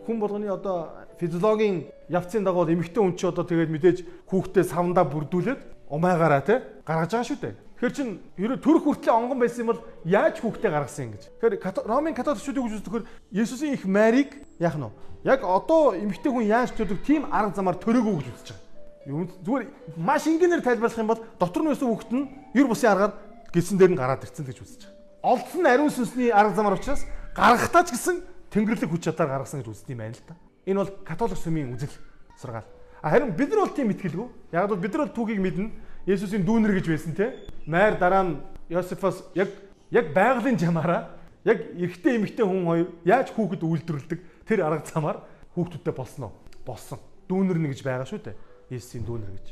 Хүн 0.06 0.20
болгоны 0.20 0.48
одоо 0.48 1.08
физиологийн 1.20 1.88
явцын 2.10 2.44
дагуу 2.44 2.68
эмэгтэй 2.68 3.02
хүн 3.04 3.16
чи 3.16 3.28
одоо 3.28 3.44
тэгээд 3.44 3.72
мэдээж 3.72 3.98
хүүхдээ 4.32 4.64
савндаа 4.64 5.06
бүрдүүлээд 5.06 5.62
умайгаараа 5.92 6.42
те 6.42 6.64
гаргаж 6.88 7.12
байгаа 7.12 7.28
шүү 7.28 7.40
дээ. 7.42 7.56
Тэгэхээр 7.78 7.94
чин 7.94 8.10
ерөө 8.42 8.58
төрөх 8.58 8.84
хүртлээ 8.84 9.14
онгон 9.14 9.40
байсан 9.40 9.62
юм 9.62 9.70
бол 9.72 9.86
яаж 10.02 10.42
хүүхдээ 10.42 10.72
гаргасан 10.72 11.04
юм 11.06 11.12
гэж. 11.14 11.24
Тэгэхээр 11.38 11.86
Ромын 11.86 12.18
католиччууд 12.18 12.58
юу 12.58 12.66
гэж 12.66 12.82
үздэг 12.82 12.94
вэ? 12.94 13.08
Есүсийн 13.32 13.78
их 13.78 13.86
Марийг 13.86 14.34
яах 14.58 14.76
нь 14.76 14.88
вэ? 14.88 14.92
Яг 15.30 15.46
одоо 15.46 15.94
эмэгтэй 15.94 16.32
хүн 16.32 16.50
яаж 16.50 16.74
төрдөг 16.74 17.06
тийм 17.06 17.30
арга 17.30 17.54
замаар 17.54 17.78
төрөөгөө 17.78 18.18
гэж 18.18 18.28
үзэж 18.34 18.50
байгаа. 18.50 18.66
Юм 19.08 19.30
зүгээр 19.46 19.64
маш 19.94 20.26
энгийнээр 20.26 20.66
тайлбарлах 20.66 20.98
юм 20.98 21.12
бол 21.12 21.22
дотор 21.38 21.62
нь 21.64 21.70
байсан 21.70 21.88
хүүхэд 21.88 22.12
нь 22.18 22.26
ер 22.58 22.66
бусын 22.66 22.92
аргаар 22.92 23.14
гэлсэн 23.54 23.78
дээр 23.78 23.92
нь 23.94 24.00
гараад 24.02 24.26
ирцэн 24.26 24.46
гэж 24.48 24.58
үзэж 24.58 24.82
байгаа. 24.84 24.98
Олдсон 25.22 25.66
ариун 25.70 25.94
сүнсний 25.94 26.30
арга 26.34 26.58
замаар 26.58 26.76
учраас 26.82 27.06
гаргахтаа 27.38 27.86
ч 27.86 27.94
гэсэн 27.94 28.26
тэнгэрлэг 28.52 28.90
хүч 28.90 29.04
чадаар 29.08 29.42
гаргасан 29.42 29.62
гэж 29.62 29.70
үздэг 29.72 29.94
юм 29.94 30.02
байна 30.02 30.16
л 30.16 30.24
да. 30.28 30.36
Энэ 30.68 30.80
бол 30.84 30.92
католик 31.04 31.38
сүмийн 31.38 31.74
үзэл 31.76 31.96
сургаал. 32.40 32.68
Харин 33.02 33.32
бид 33.36 33.50
нар 33.50 33.68
бол 33.68 33.76
тийм 33.76 33.92
итгэлгүй. 33.92 34.28
Яг 34.52 34.70
бол 34.70 34.82
бид 34.82 34.94
нар 34.94 35.08
бол 35.08 35.16
түүхийг 35.16 35.40
мэднэ. 35.40 35.72
Есүсийн 36.08 36.44
дүүнэр 36.48 36.74
гэж 36.80 36.88
байсан 36.88 37.14
те. 37.16 37.36
Майр 37.66 38.00
дараа 38.00 38.24
нь 38.24 38.40
Йосефос 38.70 39.24
яг 39.36 39.52
яг 39.92 40.14
байгалийн 40.14 40.58
жамаараа 40.58 41.16
яг 41.44 41.60
эрэгтэй 41.76 42.20
эмэгтэй 42.20 42.46
хүн 42.46 42.64
хоёр 42.68 42.88
яаж 43.04 43.32
хүүхэд 43.32 43.64
үйлдвэрлэдэг 43.64 44.20
тэр 44.48 44.60
арга 44.64 44.84
замаар 44.84 45.24
хүүхдүүдтэй 45.56 45.94
болсон 45.96 46.24
уу? 46.28 46.34
Болсон. 46.66 47.00
Дүүнэр 47.28 47.60
нэг 47.60 47.72
гэж 47.76 47.84
байгаа 47.84 48.08
шүү 48.08 48.20
дээ. 48.24 48.36
Есүсийн 48.76 49.08
дүүнэр 49.08 49.32
гэж. 49.32 49.48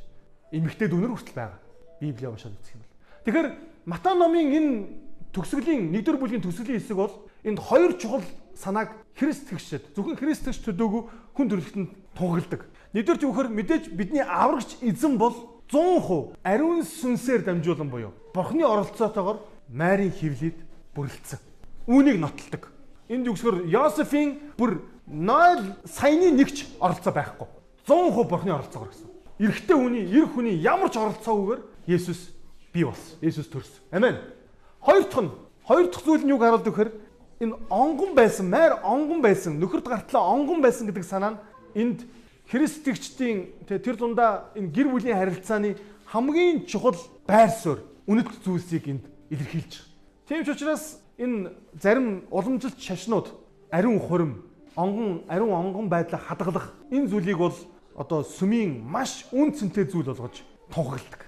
Эмэгтэй 0.52 0.88
дүүнэр 0.92 1.12
хүртэл 1.16 1.36
байгаа. 1.36 1.60
Библи 2.00 2.28
уншаад 2.28 2.56
үзэх 2.60 2.76
юм 2.76 2.84
бол. 2.84 2.92
Тэгэхээр 3.24 3.48
Матай 3.86 4.16
номын 4.18 4.50
энэ 4.50 4.72
төгсгөлийн 5.32 5.94
нэгдүгээр 5.94 6.20
бүлгийн 6.20 6.44
төгсгөлийн 6.44 6.80
хэсэг 6.80 6.98
бол 6.98 7.14
энд 7.46 7.60
хоёр 7.62 7.94
чухал 8.02 8.26
санааг 8.56 8.96
Христ 9.16 9.50
тэгшчээд 9.50 9.96
зөвхөн 9.96 10.18
Христ 10.20 10.48
тэгш 10.48 10.60
төдөөгүй 10.66 11.04
хүн 11.36 11.48
төрөлхтөнд 11.52 11.90
тунгалдаг. 12.16 12.62
Нэгдүгээр 12.96 13.22
зөвхөр 13.22 13.48
мэдээж 13.52 13.84
бидний 13.92 14.24
аврагч 14.24 14.80
эзэн 14.82 15.20
бол 15.20 15.36
100% 15.72 16.36
ариун 16.44 16.84
сүнсээр 16.84 17.44
дамжуулан 17.44 17.90
буюу 17.90 18.12
Бурхны 18.34 18.64
оролцоотойгоор 18.64 19.40
Марийн 19.70 20.14
хөвлөд 20.14 20.58
бүрлдсэн. 20.94 21.40
Үүнийг 21.88 22.20
нотолдог. 22.22 22.70
Энд 23.10 23.28
үгсгөр 23.28 23.66
Йосефийн 23.68 24.54
бүр 24.58 24.86
0 25.08 25.76
саяны 25.86 26.32
нэгч 26.32 26.80
оролцоо 26.80 27.14
байхгүй. 27.14 27.48
100% 27.88 28.30
Бурхны 28.30 28.52
оролцоогоор 28.54 28.90
гэсэн. 28.94 29.10
Эрэгтэй 29.40 29.76
хүний, 29.76 30.06
эрх 30.10 30.34
хүний 30.34 30.56
ямар 30.62 30.90
ч 30.90 30.98
оролцоогүйгээр 30.98 31.62
Есүс 31.88 32.32
бий 32.74 32.86
болсон. 32.86 33.18
Есүс 33.22 33.50
төрсөн. 33.50 33.82
Амен. 33.92 34.18
Хоёр 34.80 35.04
дахь 35.04 35.24
нь, 35.24 35.32
хоёр 35.66 35.86
дахь 35.90 36.06
зүйл 36.06 36.24
нь 36.26 36.34
юг 36.34 36.42
харуулдаг 36.42 36.74
вэхээр 36.74 36.92
энэ 37.40 37.56
онгон 37.70 38.16
байсан, 38.16 38.50
майр 38.50 38.80
онгон 38.84 39.22
байсан, 39.22 39.60
нөхөрт 39.60 39.88
гартлаа 39.88 40.34
онгон 40.34 40.62
байсан 40.62 40.88
гэдэг 40.88 41.04
санаа 41.04 41.32
нь 41.36 41.40
энд 41.76 42.00
христэгчдийн 42.48 43.68
тэр 43.68 43.96
дундаа 43.96 44.52
энэ 44.56 44.72
гэр 44.72 44.88
бүлийн 44.88 45.18
харилцааны 45.18 45.76
хамгийн 46.08 46.66
чухал 46.66 46.96
байр 47.28 47.50
суурь, 47.52 47.84
үнэт 48.08 48.30
зүйлсийг 48.44 48.88
энд 48.88 49.06
илэрхийлж 49.30 49.74
байгаа. 49.74 50.28
Тийм 50.28 50.44
ч 50.46 50.50
учраас 50.54 51.00
энэ 51.18 51.52
зарим 51.82 52.24
уламжилт 52.32 52.80
шашнууд 52.80 53.28
ариун 53.72 54.00
хурим, 54.00 54.44
онгон, 54.76 55.24
ариун 55.28 55.52
онгон 55.52 55.90
байдлаа 55.90 56.22
хадгалах 56.22 56.74
энэ 56.92 57.10
зүйлийг 57.10 57.38
бол 57.38 57.56
одоо 57.96 58.24
сүмийн 58.24 58.84
маш 58.84 59.26
үн 59.32 59.52
цэнтэй 59.52 59.86
зүйл 59.86 60.12
болгож 60.12 60.44
тунхагладаг. 60.72 61.26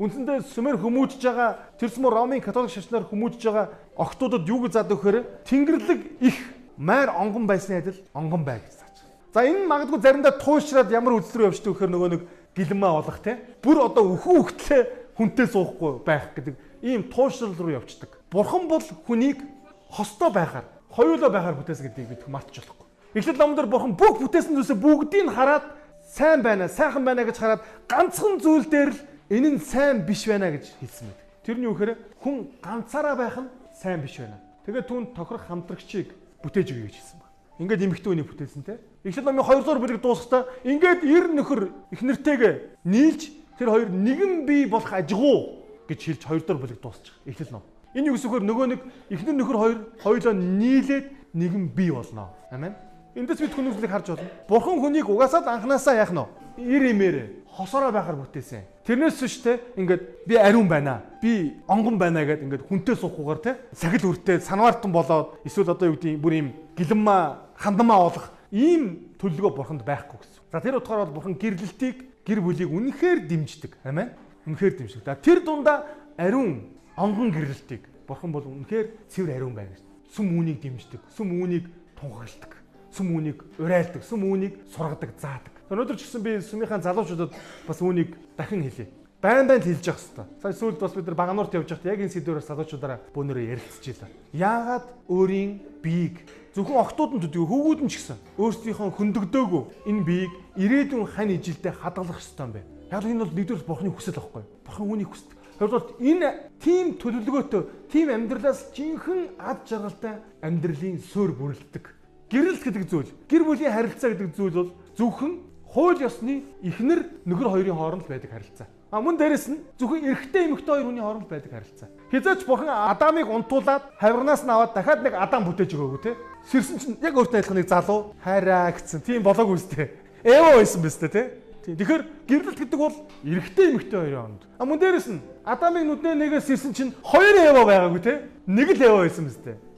Үндсэндээ 0.00 0.48
сүмээр 0.48 0.80
хүмүүжж 0.80 1.20
байгаа 1.20 1.76
тэрсмөр 1.76 2.12
Ромын 2.12 2.40
католик 2.40 2.72
шашнаар 2.72 3.04
хүмүүжж 3.04 3.44
байгаа 3.44 3.68
охтуудад 4.00 4.48
юу 4.48 4.64
гэж 4.64 4.72
заадаг 4.72 4.96
вэхээр 4.96 5.44
Тэнгэрлэг 5.44 6.00
их 6.24 6.36
майр 6.76 7.12
онгон 7.12 7.44
байсны 7.46 7.76
адил 7.76 8.00
онгон 8.16 8.44
бай 8.44 8.64
гэж 8.64 8.72
зааж. 8.80 8.96
За 9.34 9.44
энэ 9.44 9.68
магадгүй 9.68 10.00
заримдаа 10.00 10.32
туушраад 10.40 10.88
ямар 10.88 11.20
үзэл 11.20 11.36
рүү 11.36 11.46
явждаг 11.52 11.76
вэхээр 11.76 11.92
нөгөө 11.92 12.10
нэг 12.16 12.22
гэлмээ 12.56 12.90
олох 12.90 13.18
те. 13.20 13.36
Бүр 13.60 13.84
одоо 13.84 14.16
өхөө 14.16 14.36
хөхтлээ 14.40 14.82
хүнтэй 15.20 15.46
суухгүй 15.46 16.00
байх 16.00 16.32
гэдэг 16.32 16.56
ийм 16.80 17.04
туушрал 17.12 17.52
руу 17.54 17.76
явждаг. 17.76 18.08
Бурхан 18.32 18.64
бол 18.66 18.82
хүнийг 19.06 19.44
хостой 19.92 20.32
байхаар, 20.32 20.64
хоёулаа 20.88 21.30
байхаар 21.30 21.60
бүтээсэн 21.60 21.92
гэдгийг 21.92 22.08
бид 22.08 22.28
мартаж 22.28 22.64
болохгүй. 22.64 22.86
Эхлээд 23.20 23.38
номдор 23.38 23.66
бурхан 23.68 23.92
бүх 23.94 24.16
бүтээсэн 24.24 24.56
зүйлсээ 24.56 24.80
бүгдийг 24.80 25.28
хараад 25.28 25.66
сайн 26.08 26.42
байна, 26.42 26.72
сайхан 26.72 27.04
байна 27.04 27.28
гэж 27.28 27.36
хараад 27.36 27.62
ганцхан 27.86 28.40
зүйл 28.40 28.64
дээр 28.64 28.90
л 28.94 29.00
Энэ 29.30 29.50
нь 29.54 29.60
сайн 29.62 30.02
биш 30.02 30.26
байна 30.26 30.50
гэж 30.50 30.74
хэлсэн 30.82 31.06
мэт. 31.06 31.18
Тэрний 31.46 31.70
үхээр 31.70 31.94
хүн 32.18 32.50
ганцаараа 32.58 33.14
байх 33.14 33.38
нь 33.38 33.46
сайн 33.80 34.04
биш 34.04 34.20
байна. 34.20 34.36
Тэгээд 34.68 34.88
түүнд 34.92 35.08
тохирох 35.16 35.48
хамтрагчийг 35.48 36.12
бүтээж 36.44 36.68
өгье 36.68 36.84
гэж 36.92 36.96
хэлсэн 37.00 37.16
баг. 37.16 37.30
Ингээд 37.64 37.84
эмэгтэй 37.88 38.12
үнийг 38.12 38.28
бүтээсэн 38.28 38.62
те. 38.68 38.76
Эхлэл 39.08 39.24
номын 39.24 39.44
2 39.48 39.64
дугаар 39.64 39.80
бүлэг 39.80 40.00
дуусахдаа 40.04 40.44
ингээд 40.68 41.00
эр 41.08 41.24
нөхөр 41.32 41.60
их 41.88 42.00
нэртэйгээ 42.04 42.84
нийлж 42.84 43.32
тэр 43.56 43.72
хоёр 43.72 43.88
нэгэн 43.88 44.44
бий 44.44 44.68
болох 44.68 44.92
ажигуу 44.92 45.64
гэж 45.88 46.00
хэлж 46.12 46.22
2 46.28 46.44
дугаар 46.44 46.60
бүлэг 46.60 46.80
дуусчих. 46.84 47.16
Эхлэл 47.24 47.56
ном. 47.56 47.64
Энэ 47.96 48.12
юу 48.12 48.20
гэсэхээр 48.20 48.44
нөгөө 48.44 48.66
нэг 48.68 48.80
эхнэр 49.08 49.36
нөхөр 49.40 49.56
хоёр 49.56 49.76
хоёулаа 50.04 50.34
нийлээд 50.36 51.06
нэгэн 51.32 51.72
бий 51.72 51.88
болно. 51.88 52.28
Амен. 52.52 52.76
Эндээс 53.16 53.40
бид 53.40 53.56
хүн 53.56 53.72
үзлийг 53.72 53.90
харж 53.90 54.12
байна. 54.12 54.28
Бурхан 54.44 54.76
хүнийг 54.76 55.08
угаасаа 55.08 55.40
анханасаа 55.40 55.96
яах 55.96 56.12
нь 56.12 56.20
ир 56.68 56.82
имээр 56.84 57.39
хосороо 57.60 57.92
байхаар 57.92 58.16
бүтээсэн. 58.16 58.64
Тэрнээс 58.88 59.20
биш 59.20 59.36
те 59.44 59.60
ингээд 59.76 60.24
би 60.24 60.34
ариун 60.40 60.68
байна. 60.68 61.04
Би 61.20 61.60
онгон 61.68 62.00
байна 62.00 62.24
гэдээ 62.24 62.44
ингээд 62.48 62.66
хүнтэй 62.66 62.96
суухгүйгээр 62.96 63.40
те 63.44 63.52
сахил 63.76 64.16
үртэй 64.16 64.40
санаартан 64.40 64.92
болоод 64.92 65.44
эсвэл 65.44 65.76
одоо 65.76 65.92
юу 65.92 66.00
гэдэг 66.00 66.16
бүр 66.16 66.34
юм 66.40 66.48
гэлэмма 66.74 67.52
хандамаа 67.60 68.08
олох 68.08 68.32
ийм 68.48 69.12
төлөвлөгөө 69.20 69.52
бурханд 69.52 69.84
байхгүй 69.84 70.16
гэсэн. 70.16 70.40
За 70.48 70.60
тэр 70.64 70.80
утгаараа 70.80 71.04
бол 71.06 71.20
бурхан 71.20 71.36
гэрлэлтийг 71.36 72.24
гэр 72.24 72.40
бүлийг 72.40 72.72
үнэхээр 72.72 73.28
дэмждэг. 73.28 73.72
Амен. 73.84 74.10
Үнэхээр 74.48 74.74
дэмждэг. 74.80 75.04
За 75.04 75.14
тэр 75.14 75.44
дундаа 75.44 75.84
ариун 76.16 76.72
онгон 76.96 77.30
гэрлэлтийг 77.30 77.84
бурхан 78.08 78.32
бол 78.32 78.42
үнэхээр 78.42 79.06
цэвэр 79.12 79.36
ариун 79.36 79.54
байна 79.54 79.76
гэж. 79.76 79.84
Сүм 80.16 80.34
үүнийг 80.34 80.58
дэмждэг. 80.64 81.00
Сүм 81.14 81.28
үүнийг 81.38 81.70
тунхагладаг. 82.00 82.52
Сүм 82.90 83.14
үүнийг 83.14 83.38
урайлдаг. 83.60 84.02
Сүм 84.02 84.26
үүнийг 84.26 84.54
сургадаг, 84.74 85.14
заадаг. 85.20 85.54
Өнөөдөр 85.70 85.94
ч 85.94 86.02
гэсэн 86.02 86.22
би 86.26 86.32
сүмийнхаа 86.42 86.82
залуучуудад 86.82 87.30
бас 87.62 87.78
үүнийг 87.78 88.18
дахин 88.34 88.66
хэлье. 88.66 88.90
Байн 89.22 89.46
байн 89.46 89.62
хэлж 89.62 89.86
явах 89.86 90.02
хэрэгтэй. 90.02 90.26
Сая 90.42 90.50
сүүлд 90.58 90.82
бас 90.82 90.98
бид 90.98 91.06
нар 91.06 91.14
Багануурт 91.14 91.54
явж 91.54 91.70
байхдаа 91.70 91.94
яг 91.94 92.02
энэ 92.02 92.10
сэдвээр 92.10 92.42
залуучуудаараа 92.42 92.98
бөөнөрөө 93.14 93.54
ярилцчихлаа. 93.54 94.10
Яагаад 94.34 94.86
өөрийн 95.06 95.62
биеийг 95.78 96.26
зөвхөн 96.58 96.74
охтууд 96.74 97.12
нь 97.14 97.22
төдөө 97.22 97.44
хөвгүүд 97.46 97.80
нь 97.86 97.90
ч 97.92 98.02
гэсэн 98.02 98.18
өөрсдийнхөө 98.34 98.90
хөндөгдөөгүй 98.98 99.62
энэ 99.86 100.02
биеийг 100.02 100.32
ирээдүйн 100.58 101.06
хань 101.06 101.38
ижилдээ 101.38 101.74
хадгалах 101.78 102.18
хэрэгтэй 102.18 102.44
юм 102.50 102.50
байна. 102.50 102.70
Яг 102.90 103.04
энэ 103.06 103.22
бол 103.22 103.36
нэгдүгээр 103.38 103.68
бурхны 103.70 103.90
хүсэл 103.94 104.18
байхгүй. 104.18 104.42
Бурхан 104.66 104.86
үүнийг 104.90 105.10
хүсдэг. 105.14 105.36
Хоёрдугаар 105.62 105.86
энэ 106.02 106.28
тим 106.58 106.98
төлөвлөгөөтэй, 106.98 107.62
тим 107.94 108.06
амьдралаас 108.10 108.74
жинхэнэ 108.74 109.38
ад 109.38 109.62
жаргалтай 109.70 110.18
амьдралын 110.42 110.98
суурь 110.98 111.36
бүрэлддэг. 111.38 111.84
Гэрэлт 112.26 112.62
гэдэг 112.62 112.84
зүйл, 112.90 113.10
гэр 113.30 113.42
бүлийн 113.46 113.74
харилцаа 113.74 114.10
гэдэг 114.14 114.34
зүйл 114.34 114.54
бол 114.56 114.70
зөвхөн 114.96 115.49
хууль 115.72 116.02
ёсны 116.02 116.42
эхнэр 116.62 117.00
нөхөр 117.24 117.48
хоёрын 117.48 117.78
хооронд 117.78 118.06
байдаг 118.08 118.30
харилцаа. 118.30 118.66
А 118.90 118.98
мөн 118.98 119.14
дээрэс 119.16 119.46
нь 119.54 119.62
зөвхөн 119.78 120.02
эрэгтэй 120.02 120.50
эмэгтэй 120.50 120.66
хоёр 120.66 120.86
хүний 120.90 120.98
хооронд 120.98 121.30
байдаг 121.30 121.52
харилцаа. 121.54 121.88
Хизээч 122.10 122.42
бурхан 122.42 122.66
Адамыг 122.90 123.30
унтуулад 123.30 123.86
хавирнаас 123.94 124.42
нь 124.42 124.50
аваад 124.50 124.74
дахиад 124.74 125.06
нэг 125.06 125.14
Адам 125.14 125.46
бүтээж 125.46 125.70
өгөөгүй 125.78 126.02
те. 126.02 126.18
Сэрсэн 126.50 126.78
чинь 126.82 126.98
яг 126.98 127.14
өөртөө 127.14 127.38
адилхан 127.38 127.58
нэг 127.62 127.70
залуу 127.70 128.18
хайраа 128.18 128.74
гэсэн. 128.74 129.06
Тийм 129.06 129.22
болоогүй 129.22 129.62
үстэй. 129.62 129.94
Эво 130.26 130.58
байсан 130.58 130.82
биз 130.82 130.98
дээ 130.98 131.14
те. 131.14 131.22
Тийм. 131.62 131.76
Тэгэхээр 131.78 132.02
гэрлэлт 132.26 132.58
гэдэг 132.58 132.78
бол 132.82 132.96
эрэгтэй 133.22 133.66
эмэгтэй 133.70 133.98
хоёрын 134.02 134.18
хооронд. 134.18 134.42
А 134.58 134.64
мөн 134.66 134.78
дээрэс 134.82 135.06
нь 135.06 135.22
Адамыг 135.46 135.86
нүднээ 135.86 136.14
нэгээс 136.18 136.50
сэрсэн 136.50 136.74
чинь 136.74 136.90
хоёр 136.98 137.36
эво 137.46 137.62
байгаагүй 137.62 138.02
те. 138.02 138.26
Нэг 138.50 138.74
л 138.74 138.82
эво 138.82 139.06
байсан 139.06 139.22
биз 139.30 139.38
дээ. 139.38 139.69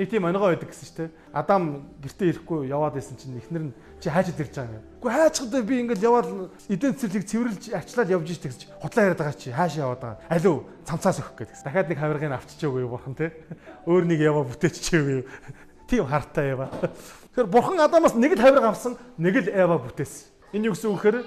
Нэг 0.00 0.08
тийм 0.08 0.24
оногоо 0.24 0.56
байдаг 0.56 0.72
гэсэн 0.72 0.86
чинь 0.88 0.96
те. 0.96 1.12
Адам 1.28 1.92
гэртээ 2.00 2.32
ирэхгүй 2.32 2.72
яваад 2.72 2.96
байсан 2.96 3.20
чинь 3.20 3.36
эхнэр 3.36 3.68
нь 3.68 3.72
чи 4.00 4.08
хайчад 4.08 4.40
ирж 4.40 4.56
байгаа 4.56 4.80
юм. 4.80 4.84
Гэхдээ 4.96 5.12
хайчдаа 5.12 5.60
би 5.60 5.74
ингээл 5.76 6.08
яваад 6.08 6.28
эдэн 6.72 6.96
цэцэрлийг 6.96 7.24
цэвэрлж 7.28 7.62
арчлаад 7.76 8.08
явж 8.08 8.32
штэ 8.32 8.48
гэж 8.48 8.60
хутлаа 8.80 9.04
яриад 9.12 9.20
байгаа 9.20 9.36
чи 9.36 9.52
хаашаа 9.52 9.84
яваад 9.84 10.00
байгаа. 10.00 10.24
Алуу 10.32 10.56
цамцаас 10.88 11.20
өгөх 11.20 11.36
гэдэг. 11.36 11.60
Дахиад 11.60 11.88
нэг 11.92 11.98
хавиргыг 12.00 12.32
авчичээгүй 12.32 12.80
юу 12.80 12.92
бурхан 12.96 13.12
те. 13.12 13.28
Өөр 13.84 14.08
нэг 14.08 14.24
яваа 14.24 14.48
бүтээчихээгүй 14.48 15.14
юу. 15.20 15.28
Тийм 15.84 16.08
хартаа 16.08 16.44
ява. 16.48 16.72
Тэгэхээр 17.36 17.52
бурхан 17.52 17.84
Адамаас 17.84 18.16
нэг 18.16 18.32
л 18.32 18.40
хавирга 18.40 18.72
авсан, 18.72 18.96
нэг 19.20 19.36
л 19.36 19.52
Эва 19.52 19.76
бүтээсэн. 19.84 20.56
Энэ 20.56 20.72
юу 20.72 20.80
гэсэн 20.80 20.88
үг 20.88 20.96
гэхээр 20.96 21.18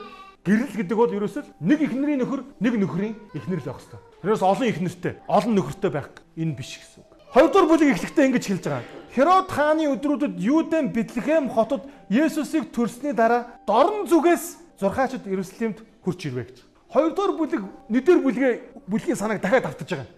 гэрэл 0.49 0.77
гэдэг 0.81 0.97
бол 0.97 1.13
ерөөсөө 1.13 1.61
нэг 1.61 1.77
ихнэрийн 1.77 2.25
нөхөр, 2.25 2.41
нэг 2.57 2.73
нөхрийн 2.81 3.15
ихнэр 3.37 3.61
л 3.61 3.67
байх 3.69 3.77
хэрэгтэй. 3.85 4.01
Тэрнээс 4.25 4.43
олон 4.43 4.67
ихнэртэй, 4.67 5.13
олон 5.29 5.53
нөхөртэй 5.61 5.91
байх 5.93 6.09
энэ 6.33 6.57
биш 6.57 6.81
гэсэн. 6.81 7.12
Хоёрдугаар 7.33 7.65
бүлэг 7.65 7.97
эхлэхдээ 7.97 8.25
ингэж 8.29 8.45
хэлж 8.45 8.65
байгаа. 8.69 8.85
Херод 9.09 9.49
хааны 9.49 9.89
өдрүүдэд 9.89 10.37
Юудэн 10.37 10.93
Бэтлехэм 10.93 11.49
хотод 11.49 11.89
Есүсийг 12.05 12.69
төрсний 12.69 13.09
дараа 13.09 13.57
дорн 13.65 14.05
зүгээс 14.05 14.77
зурхаачд 14.77 15.25
Иерусалимд 15.25 15.81
хурч 16.05 16.29
ирвэ 16.29 16.45
гэж. 16.45 16.57
Хоёрдугаар 16.93 17.33
бүлэг 17.33 17.61
нэгдүгээр 17.89 18.21
бүлгээ 18.21 18.53
бүлгийн 18.85 19.17
санааг 19.17 19.41
дахиад 19.41 19.65
автаж 19.65 19.89
байгаа. 19.89 20.09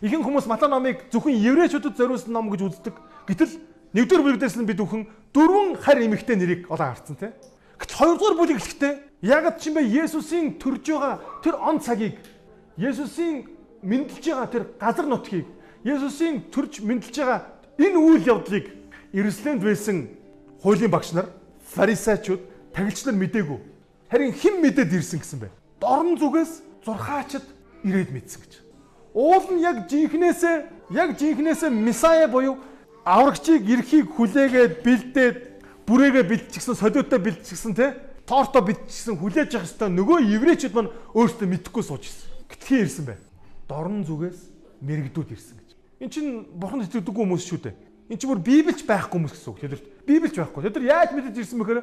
Ихэнх 0.00 0.24
хүмүүс 0.24 0.48
Матай 0.48 0.68
номыг 0.72 1.04
зөвхөн 1.12 1.36
еврейчүүдэд 1.36 1.92
зориулсан 1.92 2.32
ном 2.32 2.48
гэж 2.48 2.64
үздэг. 2.64 2.96
Гэтэл 3.28 3.52
нэгдүгээр 3.92 4.24
бүлэгдээс 4.40 4.56
нь 4.56 4.64
бид 4.64 4.80
бүхэн 4.80 5.04
дөрвөн 5.36 5.76
харь 5.76 6.08
эмэгтэй 6.08 6.40
нэрийг 6.40 6.72
олон 6.72 6.88
харцсан 6.88 7.20
тийм. 7.20 7.36
Гэтэл 7.76 8.00
хоёрдугаар 8.00 8.36
бүлэг 8.40 8.56
эхлэхдээ 8.56 8.92
яг 9.28 9.60
ч 9.60 9.68
юм 9.68 9.76
бэ 9.76 9.92
Есүсийн 10.08 10.56
төрж 10.56 10.88
байгаа 10.88 11.20
тэр 11.44 11.54
он 11.60 11.84
цагийг 11.84 12.16
Есүсийн 12.80 13.44
мэдлж 13.84 14.24
байгаа 14.24 14.48
тэр 14.48 14.64
газар 14.80 15.04
нутгийг 15.04 15.44
Есүсийн 15.84 16.46
төрж 16.54 16.78
мэдлж 16.80 17.10
байгаа 17.10 17.42
энэ 17.78 17.98
үйл 17.98 18.22
явдлыг 18.22 18.70
Иерусалимд 19.12 19.62
байсан 19.66 20.08
хуулийн 20.62 20.90
багш 20.90 21.12
нар, 21.12 21.26
фарисеучуд, 21.74 22.40
тагилч 22.72 23.04
нар 23.04 23.18
мдээгүй. 23.18 23.58
Харин 24.10 24.32
хэн 24.32 24.62
мэдээд 24.62 24.94
ирсэн 24.94 25.18
гэсэн 25.18 25.38
бэ? 25.42 25.50
Дорн 25.82 26.14
зүгээс 26.14 26.62
зурхаачд 26.86 27.42
ирээд 27.82 28.14
мэдсэн 28.14 28.40
гэж. 28.46 28.52
Уул 29.12 29.46
нь 29.50 29.60
яг 29.66 29.90
жинхнээсээ 29.90 30.56
яг 30.94 31.18
жинхнээсээ 31.18 31.70
Месая 31.70 32.28
буюу 32.30 32.62
аврагчийг 33.04 33.66
эрхийг 33.66 34.14
хүлээгээд 34.14 34.86
бэлдээд 34.86 35.36
бүрээгээ 35.86 36.24
бэлдчихсэн, 36.30 36.78
солиотой 36.78 37.18
бэлдчихсэн 37.18 37.74
те 37.74 37.98
тоорто 38.22 38.62
бэлдчихсэн 38.62 39.18
хүлээж 39.18 39.58
явах 39.58 39.66
хэвээр 39.66 39.98
нөгөө 39.98 40.18
еврейчүүд 40.38 40.74
маань 40.78 40.94
өөрсдөө 41.18 41.48
мэдхгүй 41.50 41.82
сууж 41.82 42.06
ирсэн. 42.06 42.30
Гэтхий 42.46 42.86
ирсэн 42.86 43.04
бай. 43.10 43.18
Дорн 43.66 44.06
зүгээс 44.06 44.38
мэрэгдүүд 44.78 45.30
ирсэн. 45.34 45.61
Эн 46.02 46.10
чин 46.10 46.42
бурханд 46.50 46.90
итгэдэггүй 46.90 47.22
хүмүүс 47.22 47.46
шүү 47.46 47.60
дээ. 47.62 47.74
Эн 48.10 48.18
чинь 48.18 48.30
бүр 48.34 48.42
библич 48.42 48.82
байхгүй 48.82 49.22
хүмүүс 49.22 49.38
гэсэн 49.38 49.50
үг. 49.54 49.60
Тэдэрт 49.62 49.86
библич 50.02 50.34
байхгүй. 50.34 50.66
Тэд 50.66 50.82
нар 50.82 50.90
яаж 51.06 51.10
мэдэж 51.14 51.38
ирсэн 51.38 51.62
бэхээр 51.62 51.80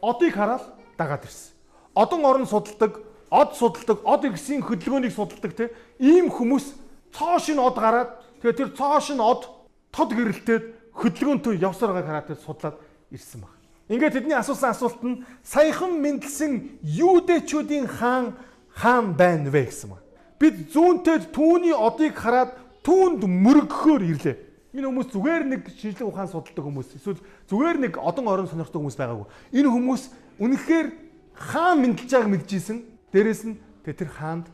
одыг 0.00 0.32
хараад 0.32 0.64
дагаад 0.96 1.28
ирсэн. 1.28 1.52
Одон 1.92 2.24
орон 2.24 2.48
судалдаг, 2.48 2.96
од 3.28 3.50
судалдаг, 3.60 4.00
од 4.08 4.24
иргэсийн 4.24 4.64
хөдөлгөөнийг 4.64 5.12
судалдаг 5.12 5.52
те. 5.52 5.68
Ийм 6.00 6.32
хүмүүс 6.32 6.72
цоош 7.12 7.52
нь 7.52 7.60
од 7.60 7.76
гараад 7.76 8.16
тэгээ 8.40 8.56
тэр 8.56 8.70
цоош 8.72 9.12
нь 9.12 9.20
од 9.20 9.44
тод 9.92 10.16
гэрэлтээд 10.16 10.96
хөдөлгөөнтэй 10.96 11.60
явсаар 11.60 11.92
байгааг 11.92 12.24
хараад 12.24 12.40
судлаад 12.40 12.76
ирсэн 13.12 13.44
баг. 13.44 13.52
Ингээд 13.92 14.16
тэдний 14.16 14.36
асуусан 14.36 14.72
асуулт 14.72 15.00
нь 15.04 15.24
саяхан 15.44 16.00
мэдлсэн 16.00 16.80
юудэчүүдийн 16.82 17.84
хаан 17.84 18.32
хаан 18.72 19.12
байна 19.12 19.52
вэ 19.52 19.68
гэсэн 19.68 19.92
баг. 19.92 20.02
Бид 20.40 20.72
зүүнтэй 20.72 21.28
түүний 21.32 21.74
одыг 21.76 22.16
хараад 22.16 22.56
түүнд 22.84 23.24
мөрөгхөөр 23.26 24.02
ирлээ. 24.12 24.36
Энэ 24.74 24.86
хүмүүс 24.86 25.08
зүгээр 25.10 25.44
нэг 25.48 25.62
шинжлэх 25.72 26.08
ухаан 26.12 26.28
судалдаг 26.28 26.64
хүмүүс 26.64 26.88
эсвэл 27.00 27.20
зүгээр 27.48 27.76
нэг 27.88 27.92
одон 27.98 28.28
орон 28.28 28.46
сонирхдаг 28.46 28.78
хүмүүс 28.78 29.00
байгаагүй. 29.00 29.26
Энэ 29.56 29.68
хүмүүс 29.72 30.02
үнэхээр 30.38 30.86
хаан 31.34 31.76
мэдлж 31.82 32.10
байгааг 32.12 32.28
мэдчихсэн. 32.28 32.78
Дээрэс 33.08 33.42
нь 33.48 33.56
тэр 33.82 34.12
хаанд 34.12 34.52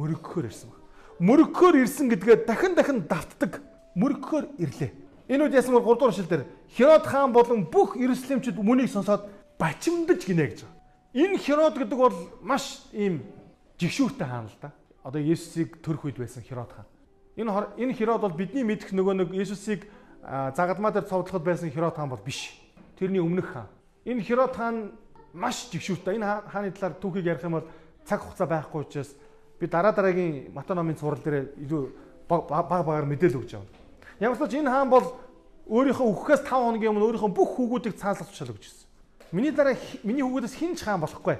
мөрөгхөөр 0.00 0.48
ирсэн 0.48 0.72
баг. 0.72 0.80
Мөрөгхөөр 1.20 1.76
ирсэн 1.84 2.08
гэдгээ 2.08 2.48
дахин 2.48 2.72
дахин 2.72 3.04
давтдаг. 3.04 3.60
Мөрөгхөөр 3.94 4.44
ирлээ. 4.56 4.90
Энэ 5.28 5.46
үед 5.46 5.54
ясмар 5.54 5.84
3 5.84 5.94
дугаар 5.94 6.14
шил 6.16 6.26
дээр 6.26 6.44
Херод 6.74 7.04
хаан 7.06 7.30
болон 7.30 7.68
бүх 7.68 7.94
Иерусалимчууд 7.94 8.58
мөнийг 8.64 8.90
сонсоод 8.90 9.28
бачимдаж 9.60 10.24
гинэ 10.26 10.46
гэж. 10.50 10.64
Энэ 11.14 11.38
Херод 11.38 11.76
гэдэг 11.78 11.98
бол 11.98 12.16
маш 12.42 12.82
ийм 12.90 13.22
жигшүүртэй 13.78 14.26
хаан 14.26 14.48
л 14.48 14.58
да. 14.58 14.72
Одоо 15.04 15.20
Есүсийг 15.20 15.78
төрөх 15.84 16.08
үед 16.08 16.18
байсан 16.18 16.42
Херод 16.42 16.72
хаан. 16.72 16.88
Энэ 17.36 17.50
энэ 17.78 17.94
Херод 17.94 18.20
бол 18.20 18.34
бидний 18.34 18.64
мэдэх 18.64 18.90
нөгөө 18.90 19.14
нэг 19.14 19.28
Есүсийг 19.34 19.86
загадмаа 20.22 20.90
дээр 20.90 21.06
цовдлоход 21.06 21.44
байсан 21.44 21.70
Херод 21.70 21.94
хаан 21.94 22.10
бол 22.10 22.22
биш. 22.24 22.54
Тэрний 22.98 23.20
өмнөх 23.20 23.52
хаан. 23.52 23.68
Энэ 24.04 24.22
Херод 24.22 24.56
хаан 24.56 24.92
маш 25.32 25.70
жигшүүртэй. 25.70 26.18
Энэ 26.18 26.50
хааны 26.50 26.70
талаар 26.74 26.98
түүхийг 26.98 27.26
ярих 27.26 27.44
юм 27.44 27.62
бол 27.62 27.68
цаг 28.04 28.20
хугацаа 28.20 28.46
байхгүй 28.46 28.82
учраас 28.82 29.14
би 29.60 29.66
дараа 29.66 29.92
дараагийн 29.92 30.52
Мата 30.54 30.74
номын 30.74 30.96
цуврал 30.96 31.22
дээр 31.22 31.54
илүү 31.54 31.82
баг 32.28 32.48
багаар 32.48 33.06
мэдээлэл 33.06 33.38
өгч 33.38 33.52
явна. 33.54 33.70
Ямар 34.18 34.36
ч 34.48 34.54
энэ 34.58 34.70
хаан 34.70 34.90
бол 34.90 35.06
өөрийнхөө 35.70 36.06
үхэхээс 36.10 36.42
5 36.42 36.50
хоногийн 36.50 36.90
өмнө 36.90 37.06
өөрийнхөө 37.06 37.30
бүх 37.30 37.50
хүүгүүдийг 37.54 37.94
цаалах 37.94 38.26
тушаал 38.26 38.52
өгч 38.52 38.64
ирсэн. 38.66 38.88
Миний 39.30 39.54
дараа 39.54 39.78
миний 40.02 40.26
хүүгүүдээс 40.26 40.58
хин 40.58 40.74
ч 40.74 40.82
хаан 40.82 41.00
болохгүй. 41.00 41.38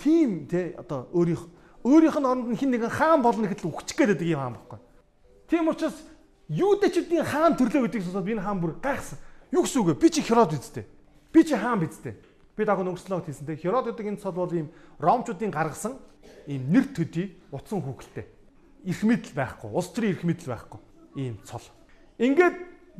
Тийм 0.00 0.48
те 0.48 0.72
одоо 0.78 1.12
өөрийнх 1.12 1.44
өөрийнх 1.84 2.16
нь 2.16 2.26
оронд 2.26 2.48
нь 2.48 2.56
хин 2.56 2.70
нэгэн 2.72 2.88
хаан 2.88 3.20
болно 3.20 3.44
гэхэд 3.44 3.64
л 3.66 3.70
үхчих 3.76 3.96
гээд 3.98 4.16
байдаг 4.16 4.28
юм 4.28 4.40
хаан 4.40 4.56
болохгүй. 4.56 4.78
Тийм 5.48 5.68
учраас 5.68 5.96
юудэчүүдийн 6.52 7.24
хаан 7.24 7.56
төрлөө 7.56 7.88
гэдгийг 7.88 8.04
сонсоод 8.04 8.24
би 8.24 8.36
энэ 8.36 8.44
хаан 8.44 8.60
бүр 8.60 8.76
гайхсан. 8.84 9.18
Юу 9.48 9.64
гэсэн 9.64 9.80
үг 9.80 9.88
вэ? 9.96 10.00
Би 10.00 10.08
чи 10.12 10.20
Херод 10.20 10.52
үсттэй. 10.52 10.84
Би 11.32 11.40
чи 11.44 11.56
хаан 11.56 11.80
бидтэй. 11.80 12.20
Би 12.52 12.64
дааг 12.68 12.84
өнгөрслөө 12.84 13.24
хийсэн 13.24 13.48
те. 13.48 13.56
Херод 13.56 13.88
гэдэг 13.88 14.12
энэ 14.12 14.20
цол 14.20 14.36
бол 14.36 14.52
ийм 14.52 14.68
ромчуудын 15.00 15.48
гаргасан 15.48 15.96
ийм 16.44 16.68
нэр 16.68 16.92
төдий 16.92 17.40
утсан 17.48 17.80
хүүхэлтэй. 17.80 18.28
Ирх 18.84 19.02
мэдл 19.08 19.32
байхгүй. 19.32 19.70
Улс 19.72 19.88
төрийн 19.92 20.20
ирх 20.20 20.24
мэдл 20.28 20.52
байхгүй. 20.52 20.80
Ийм 21.16 21.40
цол. 21.48 21.64
Ингээд 22.20 22.56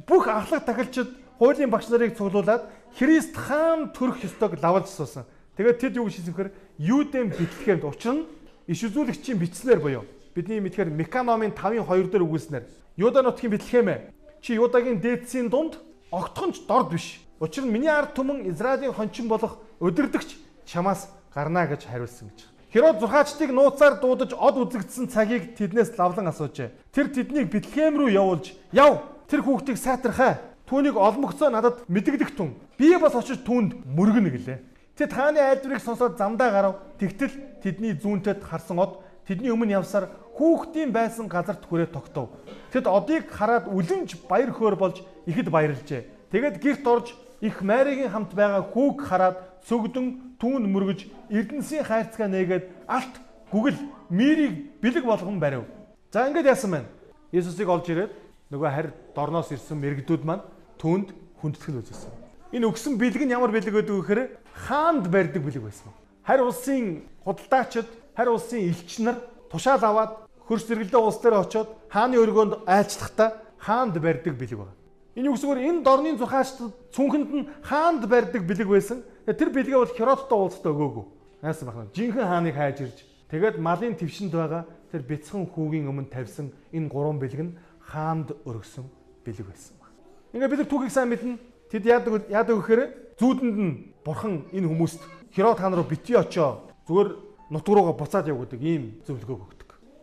бүх 0.09 0.25
ахлах 0.29 0.65
тахилчид 0.65 1.13
хуулийн 1.37 1.69
багш 1.69 1.89
нарыг 1.93 2.17
цуглуулад 2.17 2.65
Христ 2.97 3.37
хаан 3.37 3.93
төрөх 3.93 4.25
ёстойг 4.25 4.57
лавлж 4.57 4.89
суусан. 4.89 5.29
Тэгээд 5.57 5.81
тэд 5.81 5.97
юу 6.01 6.09
гэж 6.09 6.25
хэлсэн 6.25 6.35
хэрэг 6.37 6.55
Юудэм 6.79 7.29
битлэхэмд 7.29 7.85
учир 7.85 8.15
нь 8.15 8.27
иш 8.71 8.81
үзүүлэгчийн 8.89 9.37
бичснээр 9.37 9.81
буюу 9.83 10.05
бидний 10.39 10.63
мэдхээр 10.63 10.95
Меканомын 10.95 11.51
5-ын 11.51 11.83
2 11.83 12.15
дээр 12.15 12.23
үгүйснээр 12.23 12.65
Юда 12.95 13.23
нутгийн 13.27 13.51
битлэхэмэ 13.59 14.15
чи 14.39 14.55
Юдагийн 14.55 15.03
дээдсийн 15.03 15.51
дунд 15.51 15.83
огтхонч 16.15 16.63
дорд 16.71 16.95
биш. 16.95 17.19
Учир 17.41 17.67
нь 17.67 17.75
миний 17.75 17.91
ард 17.91 18.15
түмэн 18.15 18.47
Израилийн 18.47 18.95
хончин 18.95 19.27
болох 19.27 19.59
өдөрдөгч 19.83 20.39
чамаас 20.67 21.11
гарна 21.35 21.67
гэж 21.67 21.87
хариулсан 21.91 22.31
гэж. 22.31 22.47
Херод 22.73 23.01
зурхаачдыг 23.01 23.51
нууцаар 23.51 23.99
дуудаж 23.99 24.35
од 24.35 24.55
үзэгдсэн 24.63 25.09
цагийг 25.09 25.57
тэднээс 25.57 25.97
лавлан 25.99 26.29
асуужээ. 26.29 26.71
Тэр 26.93 27.09
тэднийг 27.09 27.49
Бэтлеhem 27.51 27.97
рүү 27.97 28.11
явуулж 28.13 28.53
"Яв, 28.73 29.03
тэр 29.27 29.41
хүүхдийг 29.43 29.79
сайтархаа. 29.79 30.39
Түүнийг 30.69 30.97
олмогцоо 31.01 31.49
надад 31.49 31.81
мэдэгдэх 31.89 32.37
тун. 32.37 32.61
Би 32.77 32.93
бас 33.01 33.15
очиж 33.17 33.41
түүнд 33.41 33.89
мөргөнө" 33.89 34.31
гэлээ. 34.37 34.59
Тэд 35.01 35.11
хааны 35.15 35.41
айлдварыг 35.41 35.81
сонсоод 35.81 36.19
замдаа 36.19 36.51
гарав. 36.51 36.75
Тэгтэл 37.01 37.63
тэдний 37.63 37.97
зүүнтэд 37.97 38.45
харсан 38.45 38.79
од 38.83 39.01
тэдний 39.25 39.49
өмнө 39.49 39.81
явсаар 39.81 40.13
хүүхдийн 40.39 40.95
байсан 40.95 41.27
газарт 41.27 41.67
хүрээ 41.67 41.91
тогтов. 41.91 42.31
Тэд 42.71 42.87
одыг 42.87 43.27
хараад 43.29 43.67
үлэмж 43.67 44.23
баяр 44.31 44.55
хөөр 44.55 44.77
болж 44.79 45.03
ихэд 45.27 45.51
баярлжээ. 45.51 46.31
Тэгэд 46.31 46.63
гэрт 46.63 46.87
орж 46.87 47.07
их 47.43 47.63
Маригийн 47.63 48.15
хамт 48.15 48.33
байгаа 48.39 48.63
хүүг 48.63 49.03
хараад 49.03 49.37
сөгдөн 49.67 50.39
түүнд 50.39 50.67
мөргөж 50.71 51.01
Эрдэнсийн 51.31 51.83
хайрцгаа 51.83 52.31
нээгээд 52.31 52.65
алт 52.87 53.15
гүгэл 53.51 53.79
мирийг 54.11 54.79
бэлэг 54.83 55.05
болгон 55.05 55.41
барив. 55.41 55.65
За 56.13 56.29
ингээд 56.29 56.47
яасан 56.47 56.71
байна. 56.71 56.89
Иесусыг 57.33 57.69
олж 57.69 57.87
ирээд 57.91 58.13
нөгөө 58.55 58.71
харь 58.71 58.91
дорноос 59.15 59.51
ирсэн 59.53 59.77
мэрэгдүүд 59.77 60.23
маань 60.25 60.47
түүнд 60.79 61.13
хүндэтгэл 61.43 61.81
үзүүлсэн. 61.83 62.13
Энэ 62.55 62.69
өгсөн 62.69 62.97
бэлэг 62.97 63.23
нь 63.27 63.35
ямар 63.35 63.53
бэлэг 63.53 63.75
гэдэг 63.75 63.93
вэ 63.93 64.01
гэхээр 64.01 64.23
хаанд 64.69 65.05
барьдаг 65.13 65.43
бэлэг 65.43 65.63
байсан. 65.69 65.93
Харь 66.25 66.45
улсын 66.45 67.05
худалдаачид, 67.25 67.89
харь 68.17 68.33
улсын 68.33 68.73
элч 68.73 68.99
нар 69.05 69.21
тушаал 69.53 69.85
аваад 69.85 70.13
хөрс 70.49 70.65
зэрэгэлдээ 70.65 71.03
улс 71.05 71.21
дээр 71.21 71.45
очиод 71.45 71.69
хааны 71.93 72.17
өргөөнд 72.17 72.65
айлчлахдаа 72.65 73.45
хаанд 73.61 74.01
барьдаг 74.01 74.33
бэлэг 74.33 74.59
байна. 74.59 74.77
Энэ 75.13 75.29
үгсгээр 75.29 75.61
энэ 75.69 75.85
дорны 75.85 76.17
зурхаачд 76.17 76.73
цүнхэнд 76.95 77.31
нь 77.37 77.49
хаанд 77.61 78.09
барьдаг 78.09 78.43
бэлэг 78.49 78.69
байсан. 78.69 79.05
Тэр 79.29 79.53
бэлгээ 79.53 79.77
бол 79.77 79.93
Херодтой 79.93 80.39
уулзтаа 80.39 80.73
өгөөгүй. 80.73 81.05
Яасан 81.45 81.67
бахна. 81.69 81.93
Жинхэнэ 81.93 82.25
хааныг 82.25 82.55
хайж 82.57 82.79
ирж 82.81 82.99
тэгээд 83.29 83.61
малын 83.61 83.93
твшинд 83.93 84.33
байгаа 84.33 84.65
тэр 84.89 85.03
бяцхан 85.05 85.45
хүүгийн 85.53 85.91
өмнө 85.91 86.09
тавьсан 86.09 86.49
энэ 86.73 86.89
гурван 86.89 87.21
бэлэг 87.21 87.41
нь 87.45 87.57
хаанд 87.85 88.33
өргөсөн 88.49 88.89
бэлэг 89.27 89.47
байсан 89.53 89.77
баг. 89.77 89.93
Ингээ 90.33 90.49
бид 90.49 90.61
нар 90.65 90.71
түүхийг 90.73 90.93
сайн 90.95 91.13
мэднэ. 91.13 91.37
Тэд 91.69 91.85
яадаг 91.85 92.25
яадаг 92.33 92.57
гэхээр 92.57 92.83
зүүдэнд 93.21 93.57
нь 93.59 93.73
бурхан 94.01 94.49
энэ 94.55 94.65
хүмүүст 94.65 95.03
Херод 95.37 95.61
хаан 95.61 95.77
руу 95.77 95.85
битгий 95.85 96.17
очоо 96.17 96.73
зүгээр 96.89 97.09
нутг 97.53 97.69
руугаа 97.69 97.93
буцаад 97.93 98.33
яв 98.33 98.41
гэдэг 98.41 98.63
ийм 98.65 99.05
зөвлөгөө. 99.05 99.58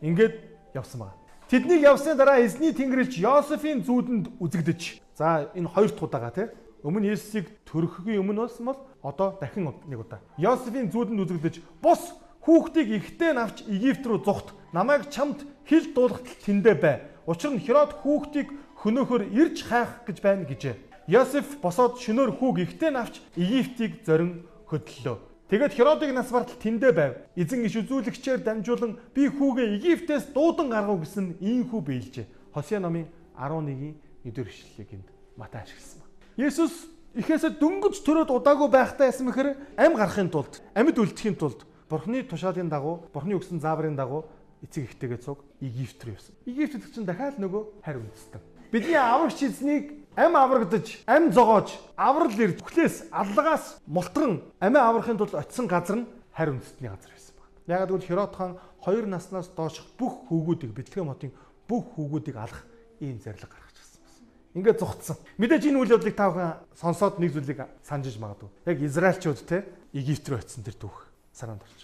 Ингээд 0.05 0.35
явсан 0.77 1.01
байна. 1.01 1.17
Тэднийг 1.49 1.81
явсны 1.81 2.13
дараа 2.13 2.45
эзний 2.45 2.73
тэнгэрлэгч 2.77 3.17
Йосефийн 3.17 3.81
зүүдэнд 3.81 4.37
үзэгдэж. 4.37 5.01
За 5.17 5.49
энэ 5.57 5.69
хоёр 5.69 5.89
дахь 5.89 6.05
удаага 6.05 6.29
тий. 6.29 6.47
Өмнө 6.85 7.09
Есүсийг 7.09 7.49
төрөхгийн 7.65 8.21
өмнө 8.21 8.45
болсон 8.45 8.65
бол 8.69 8.79
одоо 9.01 9.37
дахин 9.41 9.73
нэг 9.89 9.99
удаа. 10.05 10.21
Йосефийн 10.37 10.93
зүүдэнд 10.93 11.21
үзэгдэж 11.25 11.55
бус 11.81 12.13
хүүхдийг 12.45 13.01
ихтэй 13.01 13.33
навч 13.33 13.65
Египт 13.65 14.05
рүү 14.05 14.21
зүхт 14.21 14.53
намайг 14.69 15.09
чамд 15.09 15.41
хил 15.65 15.89
дуулахт 15.93 16.29
тэндэ 16.45 16.77
бай. 16.77 17.01
Учир 17.25 17.57
нь 17.57 17.61
Херод 17.65 17.97
хүүхдийг 18.05 18.53
хөнөөхөр 18.77 19.33
ирж 19.33 19.65
хайх 19.65 20.05
гэж 20.05 20.21
байна 20.21 20.45
гэжээ. 20.45 20.77
Йосеф 21.09 21.57
босоод 21.57 21.97
шөнөөр 21.97 22.37
хүүг 22.37 22.61
ихтэй 22.61 22.93
навч 22.93 23.17
Египтийг 23.33 24.05
зорин 24.05 24.45
хөдлөлөө. 24.69 25.17
Тэгээд 25.45 25.77
Херодыг 25.77 26.09
нас 26.09 26.33
бартал 26.33 26.57
тэндэ 26.57 26.89
байв. 26.89 27.13
Эзэн 27.37 27.69
иш 27.69 27.77
үзүүлэгчээр 27.77 28.41
дамжуулан 28.41 28.97
би 29.13 29.29
хүүгээ 29.29 29.77
Египтээс 29.77 30.33
дуудан 30.33 30.73
гаргав 30.73 31.05
гэсэн 31.05 31.37
ийм 31.37 31.69
хүү 31.69 31.81
биелжээ. 31.85 32.25
Хосea 32.49 32.81
номын 32.81 33.05
11-ийн 33.37 33.93
1-р 34.25 34.47
ишлэлийг 34.49 34.89
энд 34.97 35.07
Матай 35.37 35.61
ашигласан 35.61 36.01
ба. 36.01 36.09
Есүс 36.33 36.89
ихээсээ 37.13 37.61
дөнгөж 37.61 38.01
төрөөд 38.01 38.33
удаагүй 38.33 38.69
байхтай 38.73 39.13
ясам 39.13 39.29
гэхээр 39.29 39.77
ам 39.77 39.93
гарахын 39.93 40.33
тулд, 40.33 40.65
амьд 40.73 40.97
үлдэхийн 40.97 41.37
тулд 41.37 41.61
Бурхны 41.85 42.25
тушаалын 42.25 42.65
дагуу, 42.65 43.05
Бурхны 43.13 43.37
өгсөн 43.37 43.61
зааврын 43.61 43.93
дагуу 43.93 44.25
эцэг 44.65 44.89
ихтэйгээ 44.89 45.21
цуг 45.21 45.45
Египт 45.61 46.01
рүү 46.01 46.17
явсан. 46.17 46.33
Египтэд 46.49 46.89
чинь 46.89 47.05
дахиад 47.05 47.37
нөгөө 47.37 47.85
харь 47.85 48.01
үндэстэн. 48.01 48.41
Бидний 48.73 48.97
аврагч 48.97 49.45
эзнийг 49.45 50.04
ам 50.15 50.35
аврагдаж, 50.35 50.97
ам 51.05 51.31
зогоож, 51.31 51.71
аврал 51.95 52.31
ирж 52.31 52.59
бүхлээс 52.59 53.11
аллагаас 53.11 53.77
мултран 53.85 54.41
амиа 54.59 54.89
аврахын 54.89 55.17
тулд 55.17 55.35
очисон 55.35 55.67
газар 55.67 55.97
нь 55.97 56.07
харь 56.31 56.51
үндэстний 56.55 56.89
газар 56.89 57.11
байсан 57.11 57.35
байна. 57.35 57.51
Ягаад 57.67 57.89
гэвэл 57.91 58.07
Херод 58.07 58.35
хаан 58.35 58.57
хоёр 58.79 59.05
наснаас 59.05 59.51
доош 59.51 59.83
бүх 59.99 60.27
хүүгүүдийг 60.29 60.71
Бэтлеhem 60.71 61.11
хотын 61.11 61.31
бүх 61.67 61.83
хүүгүүдийг 61.95 62.37
алах 62.39 62.63
ийм 62.99 63.19
зарлиг 63.19 63.51
гаргаж 63.51 63.75
ирсэн 63.75 63.99
байна. 63.99 64.55
Ингээд 64.55 64.79
зүгтсэн. 64.79 65.15
Мэдээж 65.37 65.63
энэ 65.67 65.79
үйл 65.83 65.93
явдлыг 65.99 66.15
та 66.15 66.31
бүхэн 66.31 66.53
сонсоод 66.79 67.19
нэг 67.19 67.31
зүйлийг 67.35 67.59
санджиж 67.83 68.15
магадгүй. 68.15 68.49
Яг 68.65 68.77
Израильчууд 68.81 69.39
те 69.43 69.65
Египт 69.91 70.27
рүү 70.31 70.39
очисон 70.39 70.63
тэр 70.63 70.77
түүх 70.79 71.11
санаанд 71.35 71.63
орж. 71.63 71.81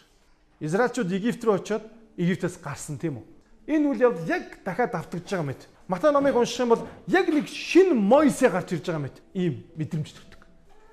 Израильчууд 0.64 1.12
Египт 1.12 1.44
рүү 1.44 1.56
очиод 1.60 1.84
Египтээс 2.16 2.60
гарсан 2.64 2.96
тийм 2.96 3.20
үү? 3.20 3.26
Энэ 3.72 3.88
үйл 3.92 4.02
явдал 4.08 4.28
яг 4.30 4.64
дахиад 4.64 4.92
давтагдж 4.92 5.28
байгаа 5.32 5.48
мэт. 5.48 5.62
Матай 5.92 6.12
номыг 6.14 6.36
унших 6.40 6.60
юм 6.64 6.70
бол 6.70 6.88
яг 7.08 7.28
нэг 7.28 7.52
шинэ 7.52 7.94
Мойсе 7.94 8.48
гарч 8.48 8.72
ирж 8.72 8.88
байгаа 8.88 9.12
мэт 9.12 9.20
ийм 9.36 9.68
мэдрэмж 9.76 10.08
төрдөг. 10.08 10.48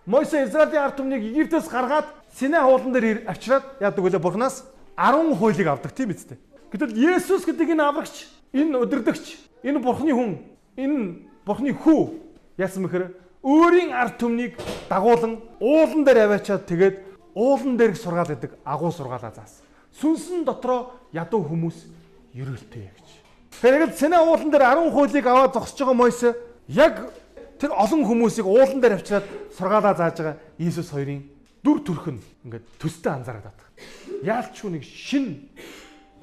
Мойсе 0.07 0.43
Израилийн 0.43 0.83
ард 0.83 0.99
түмнийг 0.99 1.23
Египтээс 1.23 1.71
гаргаад 1.71 2.11
Синай 2.35 2.59
хуулан 2.67 2.91
дээр 2.91 3.23
авчираад 3.31 3.79
яадаг 3.79 4.03
вүлээ 4.03 4.19
Бурханаас 4.19 4.67
10 4.99 5.39
хуулийг 5.39 5.69
авдаг 5.71 5.95
тийм 5.95 6.11
үстэй. 6.11 6.43
Гэтэл 6.75 6.99
Есүс 6.99 7.47
гэдэг 7.47 7.79
энэ 7.79 7.87
аврагч, 7.87 8.27
энэ 8.51 8.75
өдөрдөгч, 8.75 9.39
энэ 9.63 9.79
Бурханы 9.79 10.11
хүн, 10.19 10.43
энэ 10.75 11.31
Бурханы 11.47 11.79
хүү 11.79 12.19
яасан 12.59 12.83
мэхээр 12.83 13.15
өөрийн 13.47 13.95
ард 13.95 14.19
түмнийг 14.19 14.59
дагуулan 14.91 15.39
уулан 15.63 16.03
дээр 16.03 16.27
аваачаад 16.27 16.67
тэгээд 16.67 16.97
уулан 17.39 17.79
дээрх 17.79 17.95
сургаал 18.03 18.35
гэдэг 18.35 18.59
агуу 18.67 18.91
сургаалаа 18.91 19.31
заасан. 19.31 19.63
Сүнсэн 19.95 20.43
дотроо 20.43 20.91
ядуу 21.15 21.47
хүмүүс 21.47 21.87
ерөөлтэй 22.35 22.91
гэж. 22.91 23.28
Тэгэхээр 23.59 23.91
яг 23.91 23.99
Синай 23.99 24.23
уулан 24.23 24.51
дээр 24.55 24.63
10 24.71 24.95
хуулийг 24.95 25.27
аваад 25.27 25.53
зогсож 25.59 25.83
байгаа 25.83 25.99
Мойсе 25.99 26.31
яг 26.71 27.11
тэр 27.59 27.75
олон 27.75 28.07
хүмүүсийг 28.07 28.47
уулан 28.47 28.79
дээр 28.79 29.03
авчираад 29.03 29.27
сургаалаа 29.59 29.99
зааж 29.99 30.15
байгаа 30.15 30.37
Иесус 30.63 30.95
хоёрын 30.95 31.27
дүр 31.67 31.83
төрх 31.83 32.07
нь 32.07 32.23
ингээд 32.47 32.63
төстэй 32.79 33.11
анзаараад 33.19 33.51
байдаг. 33.51 33.67
Яалч 34.23 34.63
хүнийг 34.63 34.87
шин 34.87 35.51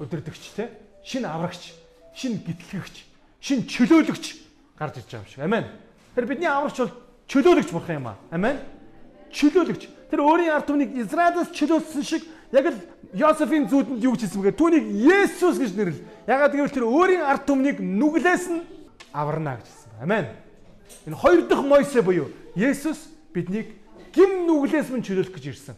өдөрдөгч 0.00 0.44
те 0.56 0.72
шин 1.04 1.28
аврагч, 1.28 1.76
шин 2.16 2.40
гитлэгч, 2.40 3.04
шин 3.44 3.68
чөлөөлөгч 3.68 4.24
гарч 4.80 4.96
ирж 4.96 5.12
байгаа 5.12 5.20
юм 5.20 5.28
шиг. 5.28 5.44
Амен. 5.44 5.64
Тэр 6.16 6.24
бидний 6.24 6.48
аврагч 6.48 6.80
бол 6.80 6.92
чөлөөлөгч 7.28 7.68
бурхан 7.68 8.00
юм 8.00 8.08
аа. 8.08 8.16
Амен. 8.32 8.64
Чөлөөлөгч. 9.28 10.08
Тэр 10.08 10.24
өөрийн 10.24 10.56
ард 10.56 10.72
түмнийг 10.72 10.96
Израилаас 11.04 11.52
чөлөөлсөн 11.52 12.00
шиг 12.00 12.24
яг 12.52 12.66
л 12.66 12.78
Йосефийн 13.16 13.68
зүудэнд 13.70 14.02
юу 14.02 14.12
гэж 14.12 14.28
хэлсэн 14.28 14.42
бэ? 14.42 14.52
Түүнийг 14.52 14.84
Есүс 14.92 15.56
гэж 15.56 15.72
нэрлэл. 15.72 16.04
Ягаад 16.26 16.52
гэвэл 16.52 16.74
тэр 16.74 16.84
өөрийн 16.84 17.22
ард 17.24 17.46
түмнийг 17.46 17.80
нүглээс 17.80 18.44
нь 18.50 18.60
аварна 19.14 19.56
гэж 19.56 19.66
хэлсэн. 19.66 19.92
Амен. 20.02 20.26
Энэ 21.06 21.16
хоёр 21.16 21.40
дахь 21.48 21.64
Мойсе 21.64 22.02
буюу 22.02 22.28
Есүс 22.54 23.08
биднийг 23.32 23.72
гим 24.12 24.44
нүглээс 24.44 24.90
мөн 24.90 25.00
чөлөөлөх 25.00 25.32
гэж 25.32 25.44
ирсэн. 25.48 25.76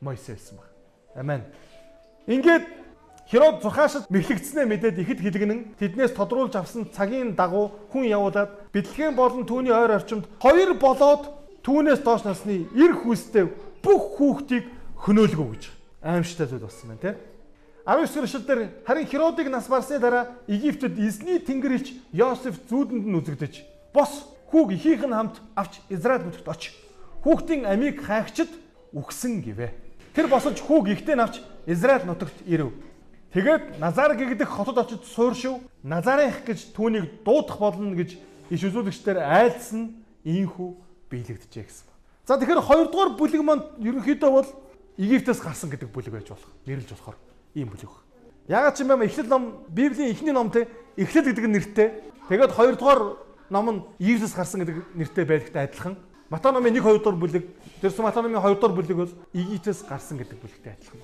Мойсе 0.00 0.36
хэлсэн 0.36 0.58
баг. 0.58 0.68
Амен. 1.16 1.42
Ингээд 2.26 2.66
Херод 3.26 3.58
зурхаашд 3.62 4.06
мэхлэгдснээ 4.06 4.66
мэдээд 4.70 5.02
ихэд 5.02 5.18
хилгэнэн 5.18 5.74
тэднээс 5.82 6.14
тодруулж 6.14 6.54
авсан 6.54 6.86
цагийн 6.94 7.34
дагуу 7.34 7.74
хүн 7.90 8.06
явуулаад 8.06 8.70
бидлэгийн 8.70 9.18
болон 9.18 9.42
түүний 9.42 9.74
ойр 9.74 9.98
орчимд 9.98 10.30
хоёр 10.38 10.78
болоод 10.78 11.34
түүнээс 11.66 12.06
доош 12.06 12.22
насны 12.22 12.70
эр 12.70 12.94
хүүстэй 12.94 13.50
бүх 13.82 14.14
хүүхдийг 14.14 14.70
хөнөөлгөө 15.02 15.48
гэж 15.58 15.75
аимштай 16.06 16.46
зүйл 16.46 16.62
болсон 16.62 16.94
байна 16.94 17.02
тийм. 17.02 17.16
19 17.86 18.14
дэх 18.14 18.24
эшлэлдэр 18.30 18.60
харин 18.86 19.06
Херодыг 19.06 19.50
нас 19.50 19.66
барсны 19.66 19.98
дараа 19.98 20.38
Египтэд 20.46 20.98
эзний 20.98 21.38
тэнгэр 21.38 21.72
илч 21.82 21.88
Йосеф 22.14 22.58
зүүдэнд 22.70 23.06
нь 23.06 23.18
үзэгдэж 23.18 23.54
бос 23.94 24.26
хүүг 24.50 24.74
ихийнх 24.74 25.06
нь 25.06 25.14
хамт 25.14 25.42
авч 25.54 25.82
Израиль 25.90 26.26
бүтэд 26.26 26.46
оч. 26.46 26.74
Хүүхдийн 27.22 27.66
амийг 27.66 28.02
хайгчд 28.02 28.50
үхсэн 28.94 29.42
гэвэ. 29.42 29.74
Тэр 30.14 30.26
босож 30.26 30.58
хүүг 30.62 30.94
ихтэй 30.94 31.14
навч 31.18 31.42
Израиль 31.66 32.06
нутагт 32.06 32.34
ирэв. 32.46 32.74
Тэгээд 33.34 33.78
Назар 33.78 34.14
гэгдэх 34.14 34.48
хотод 34.48 34.78
очиж 34.78 35.02
сууршив. 35.06 35.62
Назарынх 35.82 36.46
гэж 36.46 36.74
түүнийг 36.74 37.22
дуудах 37.26 37.58
болно 37.58 37.94
гэж 37.94 38.18
иш 38.50 38.62
үзүүлэгчдэр 38.66 39.18
айлдсан 39.18 39.98
ийхүү 40.24 40.70
биелэгдэжээ 41.10 41.64
гэсэн. 41.66 41.86
За 42.26 42.38
тэгэхээр 42.38 42.62
хоёрдугаар 42.62 43.10
бүлэг 43.18 43.42
маань 43.42 43.66
ерөнхийдөө 43.82 44.30
бол 44.30 44.48
Египтээс 44.96 45.40
гарсан 45.44 45.70
гэдэг 45.70 45.92
бүлэг 45.92 46.12
байж 46.12 46.28
болох. 46.32 46.50
Нэрлж 46.64 46.88
болохоор 46.88 47.16
ийм 47.54 47.68
бүлэг. 47.68 47.92
Ягаад 48.48 48.76
ч 48.76 48.80
юм 48.80 48.96
бэ? 48.96 49.04
Эхлэл 49.04 49.28
ном 49.28 49.64
Библийн 49.68 50.10
эхний 50.12 50.32
номтэй 50.32 50.68
Эхлэл 50.96 51.28
гэдэг 51.28 51.44
нэртэй. 51.44 51.88
Тэгээд 52.28 52.56
хоёрдугаар 52.56 53.20
ном 53.50 53.66
нь 53.68 53.80
Египтээс 54.00 54.32
гарсан 54.32 54.64
гэдэг 54.64 54.96
нэртэй 54.96 55.24
байдагтай 55.24 55.68
адилхан. 55.68 55.96
Матай 56.30 56.52
номын 56.52 56.74
1 56.74 56.82
2 56.82 56.98
дугаар 56.98 57.16
бүлэг, 57.20 57.44
тэрс 57.80 57.98
Матай 57.98 58.22
номын 58.22 58.40
2 58.42 58.56
дугаар 58.56 58.74
бүлэг 58.74 58.96
бол 58.96 59.12
Египтээс 59.36 59.84
гарсан 59.86 60.18
гэдэг 60.18 60.40
бүлэгтэй 60.40 60.72
адилхан. 60.74 61.00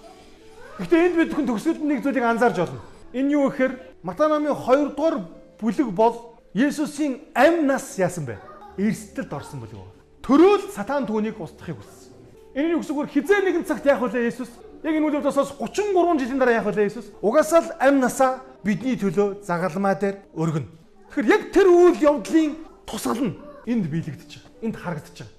Гэхдээ 0.81 1.05
энд 1.07 1.17
бид 1.21 1.33
хүн 1.37 1.47
төгсгөлд 1.47 1.83
нэг 1.85 2.03
зүйлийг 2.03 2.25
анзаарч 2.27 2.57
байна. 2.59 2.81
Энэ 3.13 3.33
юу 3.37 3.53
гэхээр 3.53 4.03
Матай 4.03 4.27
номын 4.27 4.57
2 4.57 4.97
дугаар 4.97 5.21
бүлэг 5.61 5.89
бол 5.95 6.41
Есүсийн 6.55 7.21
амь 7.35 7.67
нас 7.67 7.99
яасан 7.99 8.27
бэ? 8.27 8.41
Эрсдэлд 8.81 9.31
орсон 9.31 9.61
бүлэг 9.63 9.79
байна. 9.79 9.95
Төрөөл 10.27 10.65
сатан 10.75 11.07
түүнийг 11.07 11.39
устгахыг 11.39 11.79
хүссэн. 11.79 12.12
Энэ 12.53 12.77
юу 12.77 12.81
гэсэн 12.85 12.97
үг 12.97 13.09
хизээ 13.09 13.41
нэгэн 13.49 13.65
цагт 13.65 13.89
яах 13.89 14.05
вэ 14.05 14.29
Есүс? 14.29 14.53
Яг 14.85 14.93
энэ 14.93 15.07
үйл 15.09 15.17
явдлаас 15.25 15.57
33 15.57 16.21
жилийн 16.21 16.37
дараа 16.37 16.61
яах 16.61 16.69
вэ 16.69 16.85
Есүс? 16.85 17.09
Угаасаа 17.25 17.65
л 17.65 17.71
амь 17.81 17.97
насаа 17.97 18.45
бидний 18.61 18.93
төлөө 19.01 19.41
загалмаа 19.41 19.97
дээр 19.97 20.21
өргөнө. 20.37 20.69
Тэгэхээр 21.17 21.33
яг 21.33 21.43
тэр 21.49 21.69
үйл 21.73 21.97
явдлын 21.97 22.61
тусгал 22.85 23.25
нь 23.25 23.41
энд 23.65 23.89
биелэгдэж 23.89 24.31
байгаа. 24.37 24.53
Энд 24.69 24.77
харагдаж 24.77 25.17
байгаа. 25.17 25.33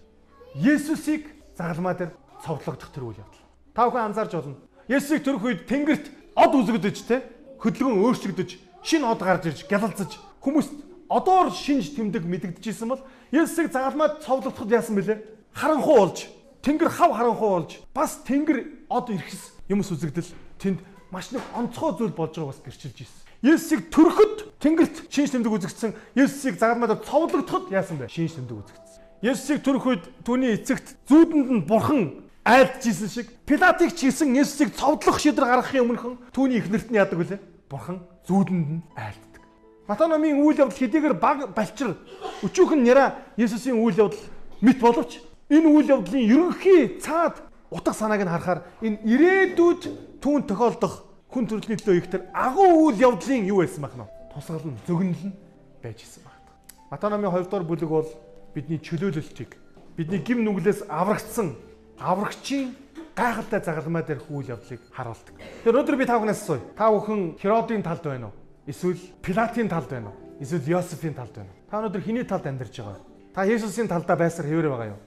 Есүсийг 0.58 1.30
загалмаа 1.54 1.94
дээр 1.94 2.12
цовдлогдох 2.42 2.90
тэр 2.90 3.06
үйл 3.06 3.22
явдал. 3.22 3.46
Та 3.78 3.86
бүхэн 3.86 4.10
анзаарч 4.10 4.34
байна. 4.34 4.58
Есүсийг 4.90 5.22
төрөх 5.22 5.44
үед 5.46 5.62
тэнгэрт 5.70 6.06
од 6.34 6.52
үзэгдэж 6.58 6.98
те 7.06 7.22
хөдөлгөөн 7.62 8.02
өөрчлөгдөж 8.10 8.50
шинэ 8.82 9.06
од 9.06 9.22
гарч 9.22 9.54
ирж 9.54 9.60
гялалзаж 9.70 10.18
хүмүүст 10.42 10.74
одоор 11.14 11.54
шинж 11.54 11.94
тэмдэг 11.94 12.26
мэдэгдэжсэн 12.26 12.90
бол 12.90 13.06
Есүсийг 13.30 13.70
загалмаад 13.70 14.26
цовдлогдоход 14.26 14.74
яасан 14.74 14.98
бэлээ? 14.98 15.22
Харанхуу 15.54 16.10
болж 16.10 16.28
тэнгэр 16.64 16.90
хав 16.90 17.12
харанхуу 17.12 17.50
болж 17.60 17.72
бас 17.94 18.24
тэнгэр 18.24 18.88
од 18.88 19.12
ирэхс 19.12 19.52
юмс 19.68 19.92
үзэгдэл 19.92 20.32
тэнд 20.58 20.80
маш 21.12 21.30
нэг 21.36 21.44
онцгой 21.54 21.92
зүйл 22.00 22.16
болж 22.16 22.34
байгаа 22.40 22.56
бас 22.56 22.64
гэрчилж 22.64 22.98
ирсэн. 23.04 23.22
Есүсийг 23.44 23.92
төрөхөд 23.92 24.36
тэнгэрт 24.64 24.96
шинж 25.12 25.36
тэмдэг 25.36 25.52
үзэгдсэн. 25.52 25.92
Есүсийг 26.16 26.56
загалмаад 26.56 27.04
цовдлогдоход 27.04 27.68
яасан 27.76 28.00
бэ? 28.00 28.08
Шинж 28.08 28.40
тэмдэг 28.40 28.56
үзэгдсэн. 28.56 29.02
Есүсийг 29.20 29.60
төрөх 29.68 29.86
үед 29.92 30.04
түүний 30.24 30.56
эцэгт 30.56 30.96
зүүдэнд 31.12 31.52
нь 31.52 31.68
бурхан 31.68 32.24
айлдчихсэн 32.48 33.12
шиг 33.12 33.28
Пилатыг 33.44 33.92
ч 33.92 34.08
гэсэн 34.08 34.32
Есүсийг 34.32 34.72
цовдлох 34.80 35.20
шийдвэр 35.20 35.48
гаргахын 35.60 35.84
өмнөхөн 35.84 36.16
түүний 36.32 36.64
ихнэрт 36.64 36.88
нь 36.88 36.96
яадаг 36.96 37.20
вүлээ? 37.20 37.40
Бурхан 37.68 38.00
зүүдэнд 38.24 38.70
нь 38.80 38.84
айлддаг. 38.96 39.44
Матаномын 39.92 40.40
үйл 40.40 40.64
явдал 40.64 40.80
хэдийгээр 40.80 41.16
баг 41.20 41.52
балчир 41.52 42.00
өчүүхэн 42.48 42.80
няра 42.84 43.20
Есүсийн 43.36 43.76
үйл 43.76 44.08
явдал 44.08 44.24
мэт 44.64 44.80
боловч 44.80 45.20
энэ 45.50 45.68
үйл 45.68 45.90
явдлын 46.00 46.24
ерөнхий 46.24 47.00
цаад 47.00 47.42
утга 47.72 47.94
санааг 47.94 48.22
нь 48.24 48.32
харахаар 48.32 48.62
энэ 48.82 49.02
ирээдүйд 49.04 49.82
түүн 50.24 50.48
тохиолдох 50.48 51.04
хүн 51.28 51.48
төрөлхний 51.50 51.78
төлөө 51.82 51.98
их 51.98 52.08
тэр 52.08 52.30
агуу 52.32 52.88
үйл 52.94 53.02
явдлын 53.02 53.50
юу 53.50 53.66
байсан 53.66 53.82
байх 53.84 53.98
нь 53.98 54.08
тусгал 54.32 54.64
нь 54.64 54.80
зөгнөл 54.88 55.24
нь 55.28 55.36
байж 55.82 56.00
исэн 56.06 56.24
байна. 56.24 56.52
Матаномын 56.92 57.32
2 57.34 57.50
дугаар 57.50 57.66
бүлэг 57.66 57.90
бол 57.90 58.10
бидний 58.54 58.80
чөлөөлөлтийг 58.80 59.58
бидний 59.98 60.22
гим 60.22 60.46
нүглээс 60.46 60.86
аврагдсан 60.90 61.58
аврагчийн 62.00 62.76
гайхалтай 63.16 63.62
загалмай 63.62 64.04
дээр 64.04 64.22
үйл 64.30 64.54
явдлыг 64.54 64.82
харуулдаг. 64.94 65.36
Тэр 65.64 65.74
өнөөдөр 65.74 65.98
би 65.98 66.06
та 66.06 66.18
бүхнээс 66.18 66.42
асууя. 66.46 66.62
Та 66.78 66.90
бүхэн 66.90 67.38
Херодын 67.38 67.84
талд 67.86 68.04
байна 68.04 68.30
уу? 68.30 68.38
Эсвэл 68.66 68.98
Пилатын 69.22 69.70
талд 69.70 69.90
байна 69.90 70.10
уу? 70.10 70.18
Эсвэл 70.42 70.66
Йосефийн 70.66 71.14
талд 71.14 71.34
байна 71.34 71.50
уу? 71.54 71.62
Та 71.70 71.78
өнөөдөр 71.78 72.02
хэний 72.02 72.26
талд 72.26 72.46
амьдарч 72.50 72.74
байгаа 72.82 72.98
вэ? 72.98 73.06
Та 73.34 73.46
Есүсийн 73.46 73.90
талдаа 73.90 74.18
байсаар 74.18 74.50
хэвээр 74.50 74.70
байгаа 74.70 74.90
юу? 74.94 75.02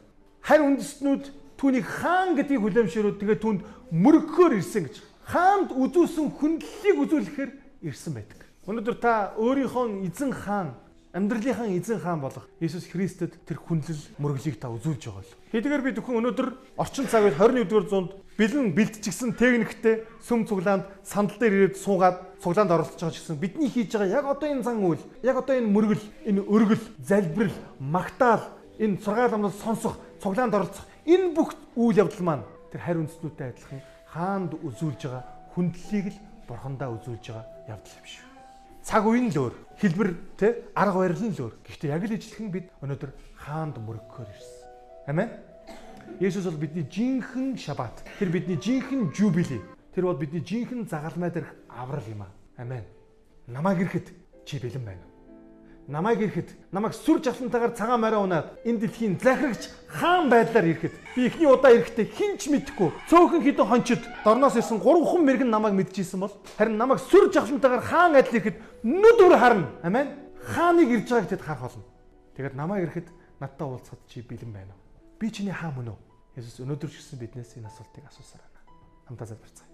Харь 0.46 0.62
үндэстнүүд 0.62 1.24
түүнийг 1.58 1.82
хаан 1.82 2.38
гэдгийг 2.38 2.62
хүлээмжшэрүүд 2.62 3.18
тэгээ 3.18 3.38
түнд 3.42 3.60
мөрөгхөөр 3.90 4.62
ирсэн 4.62 4.86
гэж. 4.86 5.02
Хаанд 5.26 5.74
үзүүлсэн 5.74 6.30
хүндлэлийг 6.38 6.96
үзүүлэхээр 7.02 7.50
ирсэн 7.82 8.14
байдаг. 8.14 8.46
Өнөөдөр 8.70 8.96
та 9.02 9.34
өөрийнхөө 9.42 10.06
эзэн 10.06 10.30
хаан 10.30 10.78
амьдралынхаа 11.10 11.66
эзэн 11.66 11.98
хаан 11.98 12.22
болох 12.22 12.46
Иесус 12.62 12.86
Христэд 12.86 13.34
тэр 13.42 13.58
хүндлэл 13.58 13.98
мөрөглийг 14.22 14.62
та 14.62 14.70
үзүүлж 14.70 15.02
байгаа 15.10 15.26
л. 15.26 15.34
Хэдийгээр 15.50 15.82
би 15.82 15.90
зөвхөн 15.98 16.18
өнөөдөр 16.22 16.48
орчин 16.78 17.10
цаг 17.10 17.26
үед 17.26 17.40
21-р 17.42 17.88
зуунд 17.90 18.10
бэлэн 18.38 18.70
бэлтжигсэн 18.70 19.34
техниктэй 19.34 20.06
сүм 20.20 20.46
цуглаанд 20.46 20.86
сандал 21.02 21.40
дээр 21.40 21.74
ирээд 21.74 21.76
суугаад 21.80 22.38
цуглаанд 22.38 22.70
оролцож 22.70 23.00
байгаа 23.00 23.16
ч 23.16 23.24
гэсэн 23.24 23.40
бидний 23.40 23.72
хийж 23.72 23.96
байгаа 23.96 24.12
яг 24.12 24.24
одоо 24.28 24.46
энэ 24.46 24.62
зан 24.62 24.78
үйл, 24.84 25.02
яг 25.24 25.36
одоо 25.40 25.56
энэ 25.56 25.72
мөргөл, 25.72 26.04
энэ 26.28 26.44
өргөл, 26.44 26.84
залбирал, 27.00 27.58
магтаал, 27.80 28.44
энэ 28.76 29.00
сургаал 29.00 29.34
амнаас 29.40 29.56
сонсох, 29.56 29.96
цуглаанд 30.22 30.54
оролцох 30.54 30.86
энэ 31.06 31.34
бүх 31.34 31.54
үйл 31.76 32.00
явдал 32.02 32.24
маань 32.24 32.44
тэр 32.72 32.80
харь 32.80 33.00
үндэстнүүдтэй 33.02 33.46
адилхан 33.52 33.80
хаанд 34.10 34.52
үзүүлж 34.60 35.00
байгаа 35.04 35.24
хүндлэлийг 35.54 36.06
л 36.12 36.18
бурхандаа 36.48 36.88
үзүүлж 36.96 37.24
байгаа 37.30 37.46
явдал 37.68 37.96
юм 38.00 38.06
шүү 38.06 38.26
цаг 38.86 39.02
үеийн 39.02 39.34
л 39.34 39.50
өөр 39.50 39.54
хэлбэр 39.82 40.10
те 40.38 40.62
арга 40.78 41.02
барил 41.02 41.26
нь 41.26 41.34
л 41.34 41.42
өөр. 41.50 41.54
Гэхдээ 41.66 41.90
яг 41.90 42.02
л 42.06 42.14
ижилхэн 42.14 42.48
бид 42.54 42.66
өнөөдөр 42.78 43.10
хаанд 43.34 43.82
мөрөгхөөр 43.82 44.30
ирсэн. 44.30 44.62
Амен. 45.10 45.30
Есүс 46.22 46.46
бол 46.46 46.62
бидний 46.62 46.86
жинхэнэ 46.86 47.58
шабат. 47.58 47.98
Тэр 48.22 48.30
бидний 48.30 48.54
жинхэнэ 48.54 49.10
жубили. 49.10 49.58
Тэр 49.90 50.06
бол 50.06 50.22
бидний 50.22 50.38
жинхэнэ 50.38 50.86
загалмай 50.86 51.34
дээрх 51.34 51.50
аврал 51.66 52.06
юм 52.06 52.22
аа. 52.22 52.32
Амен. 52.62 52.86
Намайг 53.50 53.82
ирэхэд 53.82 54.14
чи 54.46 54.62
бэлэн 54.62 54.86
байна 54.86 55.15
намайг 55.88 56.20
ирэхэд 56.20 56.50
намайг 56.74 56.94
сүр 56.94 57.22
жавхлантайгаар 57.22 57.74
цагаан 57.78 58.00
морой 58.00 58.20
унаад 58.26 58.58
энэ 58.66 58.78
дэлхийн 58.82 59.18
захирагч 59.22 59.70
хаан 59.86 60.26
байдлаар 60.28 60.66
ирэхэд 60.66 60.94
би 61.14 61.26
эхний 61.30 61.46
удаа 61.46 61.70
ирэхдээ 61.70 62.06
хинч 62.10 62.50
мэдэхгүй 62.50 62.90
цөөхөн 63.06 63.42
хідэн 63.46 63.70
хончид 63.70 64.02
дорноос 64.26 64.58
ирсэн 64.58 64.82
гурван 64.82 65.22
мэрэгэн 65.22 65.50
намайг 65.50 65.78
мэдчихсэн 65.78 66.20
бол 66.20 66.34
харин 66.58 66.76
намайг 66.76 66.98
сүр 67.06 67.30
жавхлантайгаар 67.30 67.86
хаан 67.86 68.18
адил 68.18 68.34
ирэхэд 68.34 68.58
нүдвэр 68.82 69.38
харна. 69.38 69.70
Амин 69.86 70.10
хааныг 70.42 70.90
ирж 70.90 71.06
байгааг 71.06 71.30
тэд 71.30 71.42
харах 71.46 71.62
болно. 71.70 71.86
Тэгээд 72.34 72.54
намайг 72.58 72.82
ирэхэд 72.90 73.08
надтай 73.38 73.66
уулзахад 73.66 74.02
чи 74.10 74.26
бэлэн 74.26 74.50
байна 74.50 74.74
уу? 74.74 74.82
Би 75.22 75.30
чиний 75.30 75.54
хаан 75.54 75.74
мөн 75.78 75.94
үү? 75.94 75.98
Есүс 76.42 76.66
өнөөдөр 76.66 76.90
ч 76.90 76.98
гэсэн 76.98 77.18
биднээс 77.22 77.62
энэ 77.62 77.70
асуултыг 77.70 78.04
асуусаар 78.10 78.42
байна. 78.42 78.58
Хамтаа 79.06 79.26
залбирцгаая. 79.30 79.70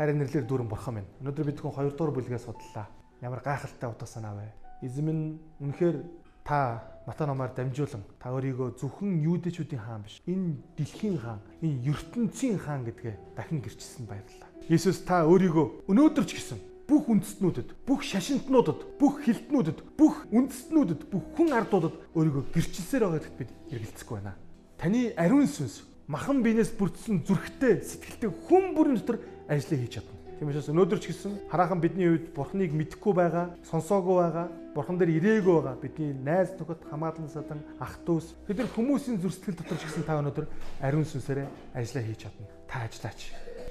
Харин 0.00 0.18
нэрлэр 0.18 0.48
дүүрэн 0.48 0.68
бурхан 0.72 0.94
минь. 0.96 1.12
Өнөөдөр 1.20 1.44
бид 1.44 1.60
хүн 1.60 1.76
2 1.76 1.92
дугаар 1.92 2.16
бүлгээ 2.16 2.40
судлаа 2.40 2.88
ямар 3.20 3.40
гайхалтай 3.44 3.86
утга 3.92 4.06
санаа 4.06 4.34
вэ 4.34 4.61
Эзэм 4.82 5.08
нь 5.10 5.38
үнэхээр 5.62 6.02
та 6.42 6.92
Матай 7.06 7.26
номоор 7.26 7.50
дамжуулан 7.50 8.02
та 8.22 8.30
өөрийгөө 8.30 8.78
зөвхөн 8.78 9.26
юудэчүүдийн 9.26 9.82
хаан 9.82 10.06
биш. 10.06 10.22
Энэ 10.22 10.54
дэлхийн 10.78 11.18
хаан, 11.18 11.42
энэ 11.58 11.90
ертөнцийн 11.90 12.58
хаан 12.62 12.86
гэдгээ 12.86 13.34
дахин 13.34 13.58
гэрчилсэн 13.58 14.06
баярлалаа. 14.06 14.50
Есүс 14.70 15.02
та 15.02 15.26
өөрийгөө 15.26 15.90
өнөөдөр 15.90 16.26
ч 16.30 16.38
гэсэн 16.38 16.62
бүх 16.86 17.10
үндэстнүүдэд, 17.10 17.68
бүх 17.82 18.06
шашинтнуудад, 18.06 18.78
бүх 19.02 19.18
хилтнүүдэд, 19.26 19.78
бүх 19.98 20.30
үндэстнүүдэд, 20.30 21.00
бүх 21.10 21.24
хүн 21.34 21.50
ардуудад 21.58 21.94
өөрийгөө 22.14 22.54
гэрчилсээр 22.54 23.02
байгаа 23.02 23.18
гэдэгт 23.18 23.38
бид 23.38 23.50
эргэлзэхгүй 23.74 24.16
байна. 24.22 24.38
Таны 24.78 25.10
ариун 25.18 25.50
сүнс 25.50 25.82
махан 26.06 26.42
биенээс 26.42 26.70
бүрдсэн 26.78 27.26
зүрхтэй, 27.26 27.82
сэтгэлтэй 27.82 28.30
хүн 28.46 28.78
бүрийн 28.78 28.98
дотор 28.98 29.18
ажлыг 29.50 29.78
хийж 29.82 29.98
чадна. 29.98 30.21
Тийм 30.42 30.50
учраас 30.50 30.74
өнөөдөр 30.74 30.98
ч 30.98 31.14
гэсэн 31.14 31.34
хараахан 31.54 31.78
бидний 31.78 32.10
хувьд 32.10 32.34
Бурхныг 32.34 32.74
мэдэхгүй 32.74 33.14
байгаа, 33.14 33.54
сонсоогүй 33.62 34.16
байгаа, 34.26 34.50
Бурхан 34.74 34.98
дээр 34.98 35.14
ирээгүй 35.22 35.54
байгаа 35.54 35.78
бидний 35.78 36.10
найз 36.18 36.50
нөхөд 36.58 36.82
хамаарлан 36.90 37.30
садан 37.30 37.62
ах 37.78 38.02
дүүс 38.02 38.34
бид 38.50 38.58
нар 38.58 38.66
хүмүүсийн 38.74 39.22
зүрстгэл 39.22 39.62
дотор 39.62 39.78
ч 39.78 39.86
гэсэн 39.86 40.02
та 40.02 40.18
өнөөдөр 40.18 40.50
ариун 40.82 41.06
сүнсээрээ 41.06 41.46
ажиллаа 41.78 42.02
хийж 42.10 42.26
чадна. 42.26 42.50
Та 42.66 42.82
ажиллаач. 42.90 43.20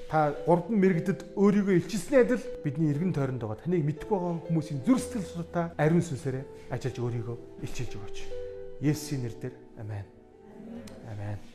Та 0.08 0.32
гурван 0.48 0.80
мэрэгдэд 0.80 1.36
өөрийгөө 1.36 1.76
илчилсний 1.76 2.24
адил 2.24 2.40
бидний 2.64 2.88
эргэн 2.88 3.12
тойронд 3.12 3.44
байгаа 3.44 3.60
таныг 3.60 3.84
мэдэхгүй 3.84 4.16
байгаа 4.16 4.40
хүмүүсийн 4.48 4.80
зүрстгэл 4.88 5.28
дотор 5.28 5.48
та 5.52 5.62
ариун 5.76 6.00
сүнсээрээ 6.00 6.72
ажиллаж 6.72 6.96
өөрийгөө 6.96 7.36
илчилж 7.68 7.92
өгөөч. 8.00 8.18
Есүсийн 8.80 9.28
нэрээр 9.28 9.54
амен. 9.76 10.08
Амен. 11.04 11.51